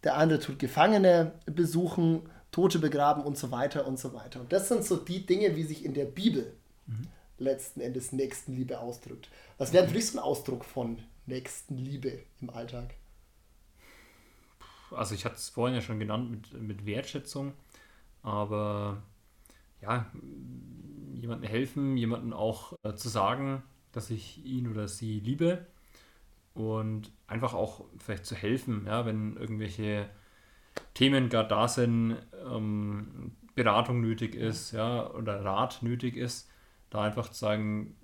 der 0.05 0.16
andere 0.16 0.40
tut 0.40 0.59
Gefangene 0.59 1.33
besuchen, 1.47 2.29
Tote 2.51 2.79
begraben 2.79 3.23
und 3.23 3.37
so 3.37 3.51
weiter 3.51 3.87
und 3.87 3.99
so 3.99 4.14
weiter. 4.14 4.40
Und 4.40 4.53
das 4.53 4.68
sind 4.68 4.85
so 4.85 4.97
die 4.97 5.27
Dinge, 5.27 5.55
wie 5.55 5.64
sich 5.64 5.85
in 5.85 5.94
der 5.94 6.07
Bibel 6.07 6.53
mhm. 6.87 7.09
letzten 7.38 7.81
Endes 7.81 8.12
Nächstenliebe 8.12 8.81
ausdrückt. 8.81 9.29
Was 9.59 9.73
wäre 9.73 9.87
für 9.87 9.94
dich 9.94 10.07
so 10.07 10.18
ein 10.18 10.25
Ausdruck 10.25 10.64
von 10.64 10.99
Nächstenliebe 11.27 12.21
im 12.40 12.51
Alltag? 12.51 12.94
Also 14.92 15.14
ich 15.14 15.24
hatte 15.24 15.37
es 15.37 15.48
vorhin 15.48 15.74
ja 15.74 15.83
schon 15.83 15.98
genannt 15.98 16.31
mit, 16.31 16.62
mit 16.62 16.87
Wertschätzung, 16.87 17.53
aber 18.22 19.03
ja, 19.81 20.07
jemandem 21.14 21.48
helfen, 21.48 21.96
jemandem 21.96 22.33
auch 22.33 22.72
äh, 22.83 22.94
zu 22.94 23.09
sagen, 23.09 23.62
dass 23.92 24.11
ich 24.11 24.44
ihn 24.44 24.68
oder 24.68 24.88
sie 24.88 25.20
liebe 25.20 25.66
und 26.55 27.12
einfach 27.27 27.55
auch 27.55 27.85
vielleicht 27.98 28.27
zu 28.27 28.35
helfen, 28.35 28.85
ja, 28.87 29.07
wenn 29.07 29.37
irgendwelche 29.37 30.09
Themen 30.94 31.29
gerade 31.29 31.48
da 31.48 31.68
sind, 31.68 32.16
ähm, 32.51 33.33
Beratung 33.55 34.01
nötig 34.01 34.35
ist, 34.35 34.72
ja, 34.72 35.11
oder 35.11 35.44
Rat 35.44 35.83
nötig 35.83 36.16
ist, 36.16 36.51
da 36.90 37.03
einfach 37.03 37.29
zu 37.31 37.38
sagen, 37.38 37.96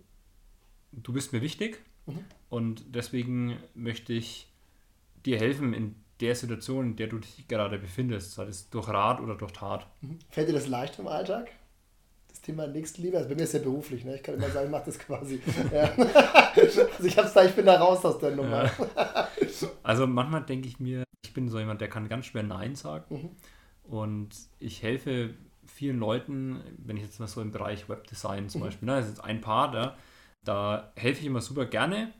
du 0.92 1.12
bist 1.12 1.33
mir 1.33 1.42
wichtig 1.42 1.81
mhm. 2.07 2.25
und 2.49 2.94
deswegen 2.94 3.57
möchte 3.75 4.12
ich 4.12 4.49
dir 5.25 5.38
helfen 5.38 5.73
in 5.73 5.94
der 6.20 6.35
Situation, 6.35 6.87
in 6.87 6.96
der 6.96 7.09
du 7.09 7.18
dich 7.18 7.46
gerade 7.48 7.79
befindest, 7.79 8.33
sei 8.35 8.44
es 8.44 8.70
durch 8.70 8.88
Rat 8.88 9.20
oder 9.20 9.35
durch 9.35 9.53
Tat. 9.53 9.87
Mhm. 10.00 10.18
Fällt 10.31 10.48
dir 10.48 10.53
das 10.53 10.68
leicht 10.68 10.98
im 10.98 11.09
Alltag? 11.09 11.50
Das 12.29 12.40
Thema 12.40 12.66
Nächstenliebe, 12.66 13.16
also 13.16 13.29
bei 13.29 13.35
mir 13.35 13.42
ist 13.42 13.55
ja 13.55 13.61
beruflich, 13.61 14.05
ne? 14.05 14.16
ich 14.16 14.22
kann 14.22 14.35
immer 14.35 14.48
sagen, 14.48 14.66
ich 14.66 14.72
mache 14.72 14.87
das 14.87 14.98
quasi. 14.98 15.40
Ja. 15.72 15.90
also 16.57 17.05
ich 17.05 17.16
hab's 17.16 17.33
da, 17.33 17.44
ich 17.44 17.55
bin 17.55 17.66
da 17.66 17.77
raus 17.77 18.05
aus 18.05 18.18
der 18.18 18.35
Nummer. 18.35 18.64
Ja. 18.64 19.29
Also 19.83 20.07
manchmal 20.07 20.42
denke 20.42 20.68
ich 20.68 20.81
mir, 20.81 21.05
ich 21.24 21.33
bin 21.33 21.48
so 21.48 21.59
jemand, 21.59 21.81
der 21.81 21.88
kann 21.88 22.09
ganz 22.09 22.27
schwer 22.27 22.42
Nein 22.42 22.74
sagen. 22.74 23.05
Mhm. 23.14 23.31
Und 23.85 24.31
ich 24.59 24.83
helfe 24.83 25.35
vielen 25.66 25.98
Leuten, 25.98 26.61
wenn 26.79 26.96
ich 26.96 27.03
jetzt 27.03 27.20
mal 27.20 27.27
so 27.27 27.40
im 27.40 27.53
Bereich 27.53 27.88
Webdesign 27.88 28.48
zum 28.48 28.61
mhm. 28.61 28.66
Beispiel, 28.66 28.87
ne, 28.87 28.96
das 28.96 29.09
ist 29.09 29.20
ein 29.20 29.40
Part, 29.40 29.74
da, 29.74 29.96
da 30.44 30.92
helfe 30.96 31.20
ich 31.20 31.27
immer 31.27 31.40
super 31.40 31.66
gerne 31.66 32.12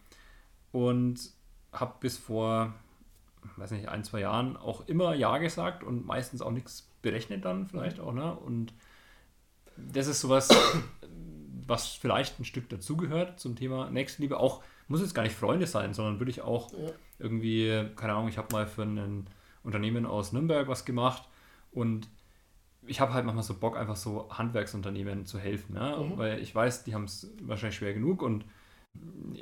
und 0.73 1.21
habe 1.73 1.95
bis 2.01 2.17
vor, 2.17 2.75
weiß 3.57 3.71
nicht, 3.73 3.89
ein, 3.89 4.05
zwei 4.05 4.21
Jahren 4.21 4.57
auch 4.57 4.87
immer 4.89 5.15
Ja 5.15 5.39
gesagt 5.39 5.83
und 5.85 6.07
meistens 6.07 6.43
auch 6.43 6.51
nichts 6.51 6.89
berechnet 7.03 7.45
dann 7.45 7.67
vielleicht 7.67 8.01
auch. 8.01 8.13
Ne? 8.13 8.35
Und 8.35 8.73
das 9.77 10.07
ist 10.07 10.21
sowas, 10.21 10.49
was 11.67 11.89
vielleicht 11.89 12.39
ein 12.41 12.45
Stück 12.45 12.69
dazugehört 12.69 13.41
zum 13.41 13.57
Thema 13.57 13.91
Nächstenliebe. 13.91 14.39
Auch 14.39 14.63
muss 14.89 15.01
jetzt 15.01 15.15
gar 15.15 15.23
nicht 15.23 15.37
Freunde 15.37 15.67
sein, 15.67 15.95
sondern 15.95 16.19
würde 16.19 16.31
ich 16.31 16.43
auch 16.43 16.73
ja. 16.73 16.91
irgendwie, 17.19 17.87
keine 17.97 18.13
Ahnung, 18.15 18.29
ich 18.29 18.39
habe 18.39 18.49
mal 18.53 18.67
für 18.67 18.83
ein 18.83 19.27
Unternehmen 19.63 20.05
aus 20.07 20.33
Nürnberg 20.33 20.69
was 20.69 20.85
gemacht 20.85 21.29
und 21.73 22.09
ich 22.87 23.01
habe 23.01 23.15
halt 23.15 23.25
manchmal 23.25 23.45
so 23.45 23.55
Bock, 23.55 23.79
einfach 23.79 23.97
so 23.97 24.29
Handwerksunternehmen 24.31 25.25
zu 25.25 25.39
helfen, 25.39 25.77
ja? 25.77 25.97
Mhm. 25.97 26.19
weil 26.19 26.39
ich 26.41 26.55
weiß, 26.55 26.85
die 26.85 26.95
haben 26.95 27.05
es 27.05 27.33
wahrscheinlich 27.41 27.77
schwer 27.77 27.95
genug 27.95 28.21
und 28.21 28.45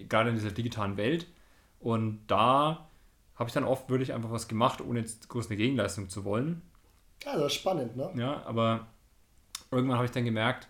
gerade 0.09 0.31
in 0.31 0.37
dieser 0.37 0.53
digitalen 0.53 0.97
Welt 0.97 1.27
und 1.81 2.21
da 2.29 2.89
habe 3.43 3.49
ich 3.49 3.55
dann 3.55 3.65
oft 3.65 3.91
wirklich 3.91 4.13
einfach 4.13 4.31
was 4.31 4.47
gemacht, 4.47 4.81
ohne 4.81 5.01
jetzt 5.01 5.29
groß 5.29 5.49
eine 5.49 5.57
Gegenleistung 5.57 6.09
zu 6.09 6.25
wollen. 6.25 6.63
Ja, 7.25 7.35
das 7.37 7.47
ist 7.47 7.55
spannend, 7.55 7.97
ne? 7.97 8.11
Ja, 8.17 8.43
aber 8.47 8.87
irgendwann 9.73 9.97
habe 9.97 10.07
ich 10.07 10.13
dann 10.13 10.25
gemerkt, 10.25 10.69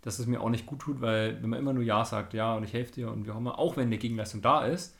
dass 0.00 0.18
es 0.18 0.26
mir 0.26 0.40
auch 0.40 0.48
nicht 0.48 0.64
gut 0.64 0.80
tut, 0.80 1.02
weil 1.02 1.42
wenn 1.42 1.50
man 1.50 1.58
immer 1.58 1.74
nur 1.74 1.82
Ja 1.82 2.06
sagt, 2.06 2.32
ja 2.32 2.54
und 2.54 2.64
ich 2.64 2.72
helfe 2.72 2.92
dir 2.92 3.10
und 3.10 3.26
wie 3.26 3.30
auch 3.30 3.36
immer, 3.36 3.58
auch 3.58 3.76
wenn 3.76 3.88
eine 3.88 3.98
Gegenleistung 3.98 4.40
da 4.40 4.64
ist, 4.64 4.94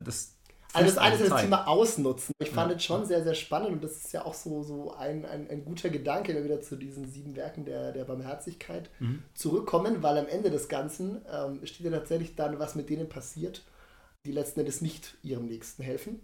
das 0.00 0.36
also 0.72 0.86
das 0.86 0.98
eine 0.98 1.16
ist 1.16 1.30
das 1.30 1.40
Thema 1.40 1.66
Ausnutzen. 1.66 2.32
Ich 2.38 2.50
fand 2.50 2.72
es 2.72 2.84
schon 2.84 3.04
sehr, 3.04 3.24
sehr 3.24 3.34
spannend 3.34 3.70
und 3.70 3.82
das 3.82 3.96
ist 3.96 4.12
ja 4.12 4.24
auch 4.24 4.34
so, 4.34 4.62
so 4.62 4.94
ein, 4.94 5.24
ein, 5.24 5.48
ein 5.48 5.64
guter 5.64 5.88
Gedanke, 5.88 6.34
wir 6.34 6.44
wieder 6.44 6.60
zu 6.60 6.76
diesen 6.76 7.08
sieben 7.08 7.34
Werken 7.34 7.64
der, 7.64 7.92
der 7.92 8.04
Barmherzigkeit 8.04 8.90
mhm. 9.00 9.22
zurückkommen, 9.34 10.02
weil 10.02 10.18
am 10.18 10.28
Ende 10.28 10.50
des 10.50 10.68
Ganzen 10.68 11.22
ähm, 11.32 11.64
steht 11.64 11.86
ja 11.86 11.90
tatsächlich 11.90 12.36
dann, 12.36 12.58
was 12.58 12.76
mit 12.76 12.88
denen 12.90 13.08
passiert, 13.08 13.62
die 14.26 14.32
letzten 14.32 14.60
Endes 14.60 14.80
nicht 14.80 15.16
ihrem 15.22 15.46
Nächsten 15.46 15.82
helfen. 15.82 16.20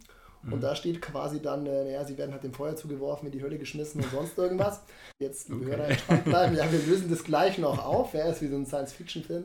Und 0.47 0.57
mhm. 0.57 0.61
da 0.61 0.77
steht 0.77 1.03
quasi 1.03 1.41
dann, 1.41 1.67
äh, 1.67 1.85
naja, 1.85 2.05
sie 2.05 2.17
werden 2.17 2.33
halt 2.33 2.45
dem 2.45 2.55
Feuer 2.55 2.77
zugeworfen, 2.77 3.27
in 3.27 3.33
die 3.33 3.43
Hölle 3.43 3.59
geschmissen 3.59 4.03
und 4.03 4.11
sonst 4.11 4.39
irgendwas. 4.39 4.83
Jetzt, 5.19 5.49
liebe 5.49 5.67
okay. 5.67 5.77
Hörer, 5.77 5.89
entspannt 5.89 6.25
bleiben. 6.25 6.57
Ja, 6.57 6.71
wir 6.71 6.79
lösen 6.79 7.11
das 7.11 7.25
gleich 7.25 7.59
noch 7.59 7.85
auf. 7.85 8.15
Ja, 8.15 8.29
ist 8.29 8.43
wie 8.43 8.49
so 8.49 8.57
ein 8.57 8.67
Science-Fiction-Film. 8.67 9.45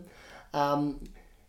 Ähm, 0.53 0.95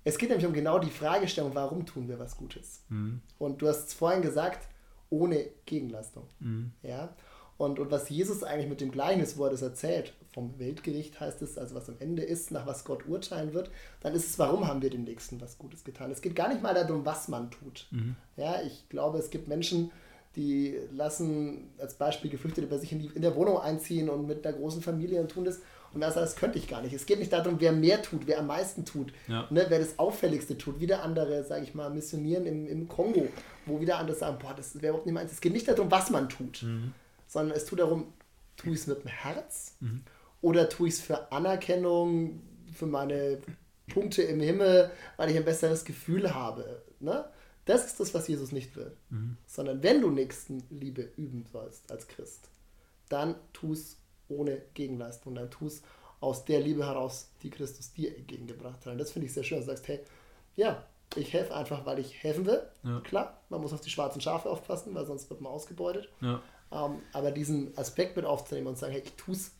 es 0.04 0.18
geht 0.18 0.30
nämlich 0.30 0.46
um 0.46 0.52
genau 0.52 0.78
die 0.78 0.90
Fragestellung, 0.90 1.54
warum 1.54 1.86
tun 1.86 2.08
wir 2.08 2.18
was 2.18 2.36
Gutes? 2.36 2.82
Mhm. 2.88 3.20
Und 3.38 3.62
du 3.62 3.68
hast 3.68 3.94
vorhin 3.94 4.22
gesagt, 4.22 4.68
ohne 5.10 5.46
Gegenleistung. 5.66 6.28
Mhm. 6.40 6.72
Ja? 6.82 7.14
Und, 7.58 7.78
und 7.78 7.90
was 7.90 8.08
Jesus 8.08 8.42
eigentlich 8.42 8.68
mit 8.68 8.80
dem 8.80 8.90
Gleichnis, 8.90 9.36
wo 9.36 9.44
er 9.44 9.50
das 9.50 9.62
erzählt, 9.62 10.14
vom 10.32 10.58
Weltgericht 10.58 11.20
heißt 11.20 11.42
es, 11.42 11.58
also 11.58 11.74
was 11.74 11.88
am 11.88 11.96
Ende 11.98 12.22
ist, 12.22 12.50
nach 12.50 12.66
was 12.66 12.84
Gott 12.84 13.06
urteilen 13.06 13.52
wird, 13.52 13.70
dann 14.00 14.14
ist 14.14 14.26
es, 14.26 14.38
warum 14.38 14.66
haben 14.66 14.82
wir 14.82 14.90
dem 14.90 15.04
Nächsten 15.04 15.40
was 15.40 15.58
Gutes 15.58 15.84
getan. 15.84 16.10
Es 16.10 16.22
geht 16.22 16.34
gar 16.34 16.48
nicht 16.48 16.62
mal 16.62 16.74
darum, 16.74 17.04
was 17.04 17.28
man 17.28 17.50
tut. 17.50 17.86
Mhm. 17.90 18.16
Ja, 18.36 18.62
ich 18.62 18.88
glaube, 18.88 19.18
es 19.18 19.30
gibt 19.30 19.48
Menschen, 19.48 19.90
die 20.36 20.78
lassen 20.92 21.70
als 21.78 21.94
Beispiel 21.94 22.30
Geflüchtete 22.30 22.66
bei 22.66 22.78
sich 22.78 22.92
in, 22.92 23.00
die, 23.00 23.10
in 23.14 23.22
der 23.22 23.36
Wohnung 23.36 23.58
einziehen 23.58 24.08
und 24.08 24.26
mit 24.26 24.46
einer 24.46 24.56
großen 24.56 24.80
Familie 24.80 25.20
und 25.20 25.30
tun 25.30 25.44
das. 25.44 25.60
Und 25.94 26.00
sagt, 26.00 26.16
das 26.16 26.36
könnte 26.36 26.56
ich 26.56 26.68
gar 26.68 26.80
nicht. 26.80 26.94
Es 26.94 27.04
geht 27.04 27.18
nicht 27.18 27.34
darum, 27.34 27.56
wer 27.58 27.72
mehr 27.72 28.00
tut, 28.00 28.26
wer 28.26 28.38
am 28.38 28.46
meisten 28.46 28.86
tut, 28.86 29.12
ja. 29.28 29.46
ne, 29.50 29.66
wer 29.68 29.78
das 29.78 29.98
Auffälligste 29.98 30.56
tut. 30.56 30.80
Wieder 30.80 31.02
andere, 31.02 31.44
sage 31.44 31.64
ich 31.64 31.74
mal, 31.74 31.90
missionieren 31.90 32.46
im, 32.46 32.66
im 32.66 32.88
Kongo, 32.88 33.28
wo 33.66 33.78
wieder 33.78 33.98
andere 33.98 34.16
sagen, 34.16 34.38
boah, 34.40 34.54
das 34.54 34.76
wäre 34.76 34.88
überhaupt 34.88 35.04
nicht 35.04 35.14
meins. 35.14 35.32
Es 35.32 35.42
geht 35.42 35.52
nicht 35.52 35.68
darum, 35.68 35.90
was 35.90 36.08
man 36.08 36.30
tut, 36.30 36.62
mhm. 36.62 36.94
sondern 37.28 37.54
es 37.54 37.66
tut 37.66 37.80
darum, 37.80 38.06
tue 38.56 38.72
ich 38.72 38.80
es 38.80 38.86
mit 38.86 39.04
dem 39.04 39.08
Herz 39.08 39.76
mhm. 39.80 40.02
Oder 40.42 40.68
tue 40.68 40.88
ich 40.88 40.94
es 40.94 41.00
für 41.00 41.32
Anerkennung, 41.32 42.42
für 42.72 42.86
meine 42.86 43.38
Punkte 43.88 44.22
im 44.22 44.40
Himmel, 44.40 44.90
weil 45.16 45.30
ich 45.30 45.36
ein 45.36 45.44
besseres 45.44 45.84
Gefühl 45.84 46.34
habe? 46.34 46.82
Ne? 47.00 47.24
Das 47.64 47.86
ist 47.86 48.00
das, 48.00 48.12
was 48.12 48.28
Jesus 48.28 48.52
nicht 48.52 48.76
will. 48.76 48.96
Mhm. 49.10 49.36
Sondern 49.46 49.82
wenn 49.82 50.00
du 50.00 50.10
Nächstenliebe 50.10 51.12
üben 51.16 51.46
sollst 51.50 51.90
als 51.90 52.08
Christ, 52.08 52.48
dann 53.08 53.36
tu 53.52 53.72
es 53.72 53.96
ohne 54.28 54.62
Gegenleistung. 54.74 55.34
Dann 55.34 55.50
tu 55.50 55.66
es 55.66 55.82
aus 56.20 56.44
der 56.44 56.60
Liebe 56.60 56.86
heraus, 56.86 57.30
die 57.42 57.50
Christus 57.50 57.92
dir 57.92 58.16
entgegengebracht 58.16 58.84
hat. 58.84 58.92
Und 58.92 58.98
das 58.98 59.12
finde 59.12 59.26
ich 59.26 59.34
sehr 59.34 59.44
schön. 59.44 59.58
Du 59.58 59.64
sagst, 59.64 59.86
hey, 59.88 60.00
ja, 60.56 60.84
ich 61.16 61.32
helfe 61.32 61.54
einfach, 61.54 61.84
weil 61.84 61.98
ich 61.98 62.22
helfen 62.22 62.46
will. 62.46 62.62
Ja. 62.84 63.00
Klar, 63.00 63.40
man 63.48 63.60
muss 63.60 63.72
auf 63.72 63.80
die 63.80 63.90
schwarzen 63.90 64.20
Schafe 64.20 64.48
aufpassen, 64.48 64.94
weil 64.94 65.06
sonst 65.06 65.28
wird 65.30 65.40
man 65.40 65.52
ausgebeutet. 65.52 66.08
Ja. 66.20 66.42
Ähm, 66.70 67.02
aber 67.12 67.30
diesen 67.30 67.76
Aspekt 67.76 68.16
mit 68.16 68.24
aufzunehmen 68.24 68.68
und 68.68 68.76
zu 68.76 68.82
sagen, 68.82 68.92
hey, 68.92 69.02
ich 69.04 69.12
tue 69.12 69.34
es 69.34 69.52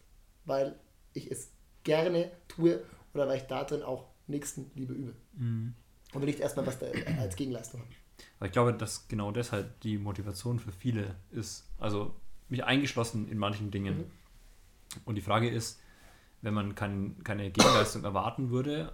weil 0.45 0.79
ich 1.13 1.31
es 1.31 1.51
gerne 1.85 2.31
tue 2.49 2.83
oder 3.15 3.29
weil 3.29 3.39
ich 3.39 3.45
darin 3.45 3.83
auch 3.83 4.09
Nächstenliebe 4.27 4.93
übe. 4.93 5.15
Mhm. 5.35 5.75
Und 6.13 6.23
will 6.23 6.29
ich 6.29 6.41
erstmal 6.41 6.67
was 6.67 6.79
da 6.79 6.87
als 7.19 7.37
Gegenleistung 7.37 7.81
haben. 7.81 7.91
Aber 8.39 8.47
ich 8.47 8.53
glaube, 8.53 8.75
dass 8.75 9.09
genau 9.09 9.33
deshalb 9.33 9.81
die 9.81 9.99
Motivation 9.99 10.59
für 10.59 10.73
viele 10.73 11.17
ist. 11.31 11.69
Also 11.79 12.15
mich 12.49 12.65
eingeschlossen 12.65 13.29
in 13.29 13.39
manchen 13.39 13.71
Dingen. 13.71 13.99
Mhm. 13.99 14.05
Und 15.05 15.15
die 15.15 15.23
Frage 15.23 15.49
ist, 15.49 15.81
wenn 16.43 16.55
man 16.55 16.75
kein, 16.75 17.23
keine 17.25 17.51
Gegenleistung 17.51 18.05
erwarten 18.05 18.51
würde, 18.51 18.93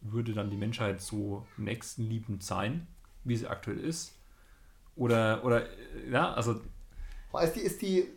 würde 0.00 0.34
dann 0.34 0.50
die 0.50 0.56
Menschheit 0.56 1.00
so 1.00 1.46
nächstenliebend 1.56 2.42
sein, 2.42 2.86
wie 3.24 3.36
sie 3.36 3.46
aktuell 3.46 3.78
ist? 3.78 4.18
Oder, 4.96 5.44
oder 5.44 5.66
ja, 6.10 6.32
also. 6.34 6.60
Ist 7.42 7.56
die, 7.56 7.60
ist 7.60 7.82
die, 7.82 8.08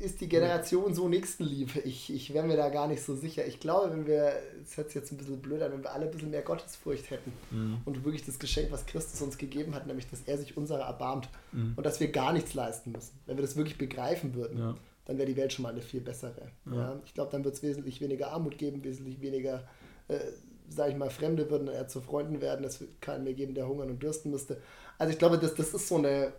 ist 0.00 0.20
die 0.20 0.28
Generation 0.28 0.94
so 0.94 1.08
Nächstenliebe? 1.08 1.80
Ich, 1.80 2.12
ich 2.12 2.32
wäre 2.32 2.46
mir 2.46 2.56
da 2.56 2.68
gar 2.68 2.86
nicht 2.86 3.02
so 3.02 3.16
sicher. 3.16 3.44
Ich 3.46 3.58
glaube, 3.58 3.90
wenn 3.90 4.06
wir, 4.06 4.32
das 4.60 4.76
hört 4.76 4.88
sich 4.88 4.94
jetzt 4.94 5.10
ein 5.10 5.16
bisschen 5.16 5.42
blöd 5.42 5.60
an, 5.60 5.72
wenn 5.72 5.82
wir 5.82 5.92
alle 5.92 6.04
ein 6.04 6.10
bisschen 6.12 6.30
mehr 6.30 6.42
Gottesfurcht 6.42 7.10
hätten 7.10 7.32
mhm. 7.50 7.78
und 7.84 8.04
wirklich 8.04 8.24
das 8.24 8.38
Geschenk, 8.38 8.70
was 8.70 8.86
Christus 8.86 9.20
uns 9.22 9.38
gegeben 9.38 9.74
hat, 9.74 9.88
nämlich, 9.88 10.08
dass 10.08 10.22
er 10.22 10.38
sich 10.38 10.56
unserer 10.56 10.84
erbarmt 10.84 11.28
mhm. 11.50 11.72
und 11.74 11.84
dass 11.84 11.98
wir 11.98 12.12
gar 12.12 12.32
nichts 12.32 12.54
leisten 12.54 12.92
müssen, 12.92 13.18
wenn 13.26 13.36
wir 13.36 13.42
das 13.42 13.56
wirklich 13.56 13.76
begreifen 13.76 14.34
würden, 14.34 14.58
ja. 14.58 14.74
dann 15.06 15.18
wäre 15.18 15.26
die 15.26 15.36
Welt 15.36 15.52
schon 15.52 15.64
mal 15.64 15.72
eine 15.72 15.82
viel 15.82 16.00
bessere. 16.00 16.52
Ja. 16.66 16.74
ja. 16.74 17.00
Ich 17.04 17.14
glaube, 17.14 17.32
dann 17.32 17.44
wird 17.44 17.56
es 17.56 17.62
wesentlich 17.64 18.00
weniger 18.00 18.30
Armut 18.30 18.56
geben, 18.56 18.84
wesentlich 18.84 19.20
weniger, 19.20 19.66
äh, 20.06 20.20
sage 20.68 20.92
ich 20.92 20.96
mal, 20.96 21.10
Fremde 21.10 21.50
würden 21.50 21.66
eher 21.66 21.88
zu 21.88 22.00
Freunden 22.00 22.40
werden, 22.40 22.64
es 22.64 22.80
wird 22.80 23.00
keinen 23.00 23.24
mehr 23.24 23.34
geben, 23.34 23.54
der 23.54 23.66
hungern 23.66 23.90
und 23.90 24.00
dürsten 24.00 24.30
müsste. 24.30 24.62
Also 24.96 25.12
ich 25.12 25.18
glaube, 25.18 25.38
das, 25.38 25.56
das 25.56 25.74
ist 25.74 25.88
so 25.88 25.96
eine... 25.96 26.32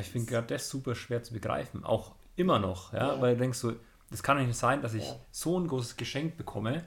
Ich 0.00 0.08
finde 0.08 0.26
gerade 0.30 0.46
das 0.46 0.70
super 0.70 0.94
schwer 0.94 1.22
zu 1.22 1.34
begreifen, 1.34 1.84
auch 1.84 2.14
immer 2.36 2.58
noch, 2.58 2.92
ja, 2.92 3.14
ja. 3.14 3.20
weil 3.20 3.34
du 3.34 3.40
denkst 3.40 3.58
so, 3.58 3.72
das 4.10 4.22
kann 4.22 4.38
doch 4.38 4.46
nicht 4.46 4.58
sein, 4.58 4.82
dass 4.82 4.94
ich 4.94 5.04
ja. 5.04 5.16
so 5.30 5.58
ein 5.58 5.66
großes 5.66 5.96
Geschenk 5.96 6.36
bekomme 6.36 6.84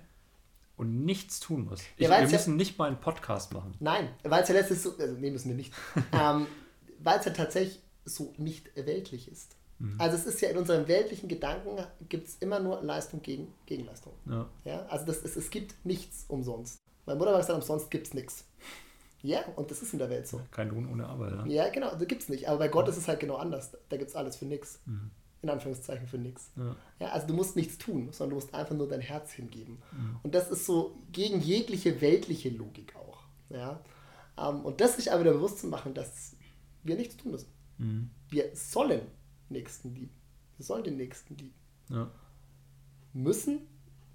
und 0.77 1.03
nichts 1.03 1.39
tun 1.39 1.65
muss. 1.65 1.81
Ich, 1.97 2.07
ja, 2.07 2.21
wir 2.21 2.29
müssen 2.29 2.55
nicht 2.55 2.77
mal 2.77 2.87
einen 2.87 3.01
Podcast 3.01 3.53
machen. 3.53 3.75
Nein, 3.79 4.09
weil 4.23 4.43
es 4.43 4.49
ja 4.49 4.55
letztlich 4.55 4.81
so, 4.81 4.95
also 4.97 5.15
nee, 5.15 5.31
müssen 5.31 5.49
wir 5.49 5.55
nicht, 5.55 5.73
ähm, 6.13 6.47
weil 6.99 7.19
es 7.19 7.25
ja 7.25 7.31
tatsächlich 7.31 7.81
so 8.05 8.33
nicht 8.37 8.73
weltlich 8.75 9.29
ist. 9.29 9.57
Mhm. 9.79 9.99
Also 9.99 10.15
es 10.15 10.25
ist 10.25 10.41
ja 10.41 10.49
in 10.49 10.57
unseren 10.57 10.87
weltlichen 10.87 11.27
Gedanken 11.27 11.77
gibt 12.07 12.27
es 12.27 12.37
immer 12.39 12.59
nur 12.59 12.81
Leistung 12.81 13.21
gegen 13.21 13.53
Gegenleistung. 13.65 14.13
Ja. 14.25 14.85
also 14.87 15.05
das 15.05 15.17
ist, 15.19 15.35
es 15.35 15.49
gibt 15.49 15.73
nichts 15.85 16.25
umsonst. 16.27 16.77
Meine 17.05 17.17
Mutter 17.17 17.41
sagt, 17.43 17.57
umsonst 17.57 17.91
gibt 17.91 18.07
es 18.07 18.13
nichts. 18.13 18.45
Ja, 19.21 19.43
und 19.57 19.69
das 19.69 19.81
ist 19.81 19.91
in 19.91 19.99
der 19.99 20.09
Welt 20.09 20.27
so. 20.27 20.39
Kein 20.51 20.69
Lohn 20.69 20.89
ohne 20.89 21.05
Arbeit. 21.05 21.33
Ja, 21.45 21.65
ja 21.65 21.69
genau, 21.69 21.93
da 21.93 22.05
gibt 22.05 22.21
es 22.21 22.29
nicht. 22.29 22.47
Aber 22.47 22.59
bei 22.59 22.67
Gott 22.69 22.87
ist 22.87 22.97
es 22.97 23.07
halt 23.07 23.19
genau 23.19 23.35
anders. 23.35 23.71
Da 23.89 23.97
gibt 23.97 24.09
es 24.09 24.15
alles 24.15 24.37
für 24.37 24.45
nichts. 24.45 24.79
Mhm 24.85 25.11
in 25.41 25.49
Anführungszeichen 25.49 26.07
für 26.07 26.17
nichts. 26.17 26.51
Ja. 26.55 26.75
ja. 26.99 27.07
also 27.09 27.27
du 27.27 27.33
musst 27.33 27.55
nichts 27.55 27.77
tun, 27.77 28.09
sondern 28.11 28.31
du 28.31 28.35
musst 28.35 28.53
einfach 28.53 28.75
nur 28.75 28.87
dein 28.87 29.01
Herz 29.01 29.31
hingeben. 29.31 29.81
Mhm. 29.91 30.19
Und 30.23 30.35
das 30.35 30.51
ist 30.51 30.65
so 30.65 30.97
gegen 31.11 31.39
jegliche 31.41 32.01
weltliche 32.01 32.49
Logik 32.49 32.95
auch. 32.95 33.23
Ja? 33.49 33.81
Ähm, 34.37 34.65
und 34.65 34.81
das 34.81 34.97
sich 34.97 35.11
aber 35.11 35.21
wieder 35.21 35.33
bewusst 35.33 35.59
zu 35.59 35.67
machen, 35.67 35.93
dass 35.93 36.35
wir 36.83 36.95
nichts 36.95 37.17
tun 37.17 37.31
müssen. 37.31 37.51
Mhm. 37.77 38.09
Wir 38.29 38.49
sollen 38.53 39.01
Nächsten 39.49 39.95
lieben. 39.95 40.13
Wir 40.57 40.65
sollen 40.65 40.83
den 40.83 40.97
Nächsten 40.97 41.35
lieben. 41.37 41.55
Ja. 41.89 42.11
Müssen 43.13 43.61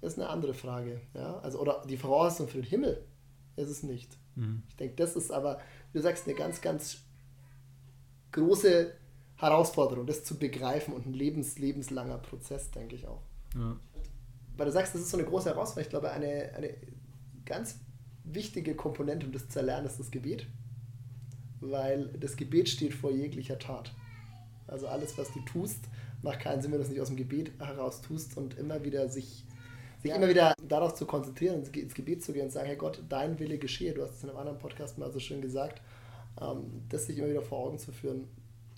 ist 0.01 0.19
eine 0.19 0.29
andere 0.29 0.53
Frage. 0.53 1.01
Ja? 1.13 1.39
Also, 1.39 1.59
oder 1.59 1.83
die 1.89 1.97
Voraussetzung 1.97 2.47
für 2.47 2.57
den 2.59 2.67
Himmel 2.67 3.03
ist 3.55 3.69
es 3.69 3.83
nicht. 3.83 4.17
Mhm. 4.35 4.63
Ich 4.69 4.75
denke, 4.75 4.95
das 4.95 5.15
ist 5.15 5.31
aber, 5.31 5.59
wie 5.91 5.97
du 5.97 6.03
sagst, 6.03 6.27
eine 6.27 6.35
ganz, 6.35 6.61
ganz 6.61 6.99
große 8.31 8.93
Herausforderung, 9.37 10.05
das 10.05 10.23
zu 10.23 10.37
begreifen 10.37 10.93
und 10.93 11.05
ein 11.05 11.13
lebens, 11.13 11.57
lebenslanger 11.59 12.17
Prozess, 12.19 12.71
denke 12.71 12.95
ich 12.95 13.07
auch. 13.07 13.21
Ja. 13.53 13.77
Weil 14.57 14.65
du 14.67 14.71
sagst, 14.71 14.95
das 14.95 15.01
ist 15.01 15.11
so 15.11 15.17
eine 15.17 15.27
große 15.27 15.49
Herausforderung. 15.49 15.83
Ich 15.83 15.89
glaube, 15.89 16.11
eine, 16.11 16.53
eine 16.55 16.73
ganz 17.45 17.79
wichtige 18.23 18.75
Komponente, 18.75 19.25
um 19.25 19.33
das 19.33 19.49
zu 19.49 19.59
erlernen, 19.59 19.87
ist 19.87 19.99
das 19.99 20.09
Gebet. 20.09 20.47
Weil 21.59 22.07
das 22.19 22.37
Gebet 22.37 22.69
steht 22.69 22.93
vor 22.93 23.11
jeglicher 23.11 23.59
Tat. 23.59 23.93
Also 24.67 24.87
alles, 24.87 25.17
was 25.17 25.31
du 25.33 25.41
tust, 25.41 25.79
macht 26.21 26.39
keinen 26.39 26.61
Sinn, 26.61 26.71
wenn 26.71 26.79
du 26.79 26.85
es 26.85 26.89
nicht 26.89 27.01
aus 27.01 27.09
dem 27.09 27.17
Gebet 27.17 27.51
heraus 27.59 28.01
tust 28.01 28.37
und 28.37 28.57
immer 28.57 28.83
wieder 28.83 29.09
sich, 29.09 29.45
sich 30.01 30.11
ja. 30.11 30.15
immer 30.15 30.29
wieder 30.29 30.53
darauf 30.65 30.95
zu 30.95 31.05
konzentrieren, 31.05 31.63
ins 31.63 31.93
Gebet 31.93 32.23
zu 32.23 32.31
gehen 32.31 32.45
und 32.45 32.51
sagen, 32.51 32.67
hey 32.67 32.77
Gott, 32.77 33.03
dein 33.09 33.37
Wille 33.37 33.57
geschehe. 33.57 33.93
Du 33.93 34.01
hast 34.01 34.15
es 34.15 34.23
in 34.23 34.29
einem 34.29 34.39
anderen 34.39 34.59
Podcast 34.59 34.97
mal 34.97 35.11
so 35.11 35.19
schön 35.19 35.41
gesagt, 35.41 35.81
ähm, 36.41 36.83
das 36.87 37.05
sich 37.05 37.17
immer 37.17 37.29
wieder 37.29 37.41
vor 37.41 37.59
Augen 37.59 37.77
zu 37.77 37.91
führen 37.91 38.27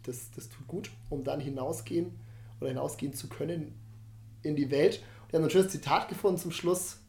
das, 0.08 0.32
das 0.32 0.50
tut 0.50 0.68
gut, 0.68 0.92
um 1.10 1.24
dann 1.24 1.40
hinausgehen 1.40 2.20
oder 2.60 2.70
hinausgehen 2.70 3.14
zu 3.14 3.28
können 3.28 3.74
in 4.42 4.56
die 4.56 4.72
Welt. 4.72 5.04
Und 5.24 5.34
wir 5.34 5.40
haben 5.40 5.46
ein 5.46 5.50
schönes 5.50 5.72
Zitat 5.72 6.10
gefunden 6.10 6.40
zum 6.40 6.52
Schluss, 6.52 7.00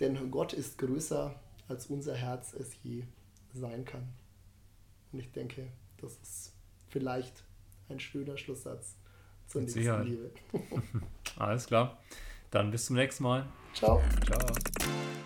denn 0.00 0.30
Gott 0.30 0.52
ist 0.52 0.78
größer, 0.78 1.34
als 1.68 1.86
unser 1.86 2.14
Herz 2.14 2.54
es 2.54 2.70
je 2.82 3.04
sein 3.52 3.84
kann. 3.84 4.08
Und 5.12 5.20
ich 5.20 5.30
denke, 5.32 5.68
das 5.98 6.16
ist 6.22 6.52
vielleicht 6.88 7.44
ein 7.88 8.00
schöner 8.00 8.36
Schlusssatz 8.38 8.96
zur 9.46 9.62
Mit 9.62 9.76
nächsten. 9.76 10.02
Liebe. 10.02 10.30
Alles 11.36 11.66
klar. 11.66 11.98
Dann 12.50 12.70
bis 12.70 12.86
zum 12.86 12.96
nächsten 12.96 13.22
Mal. 13.22 13.46
Ciao. 13.74 14.02
Ciao. 14.26 15.21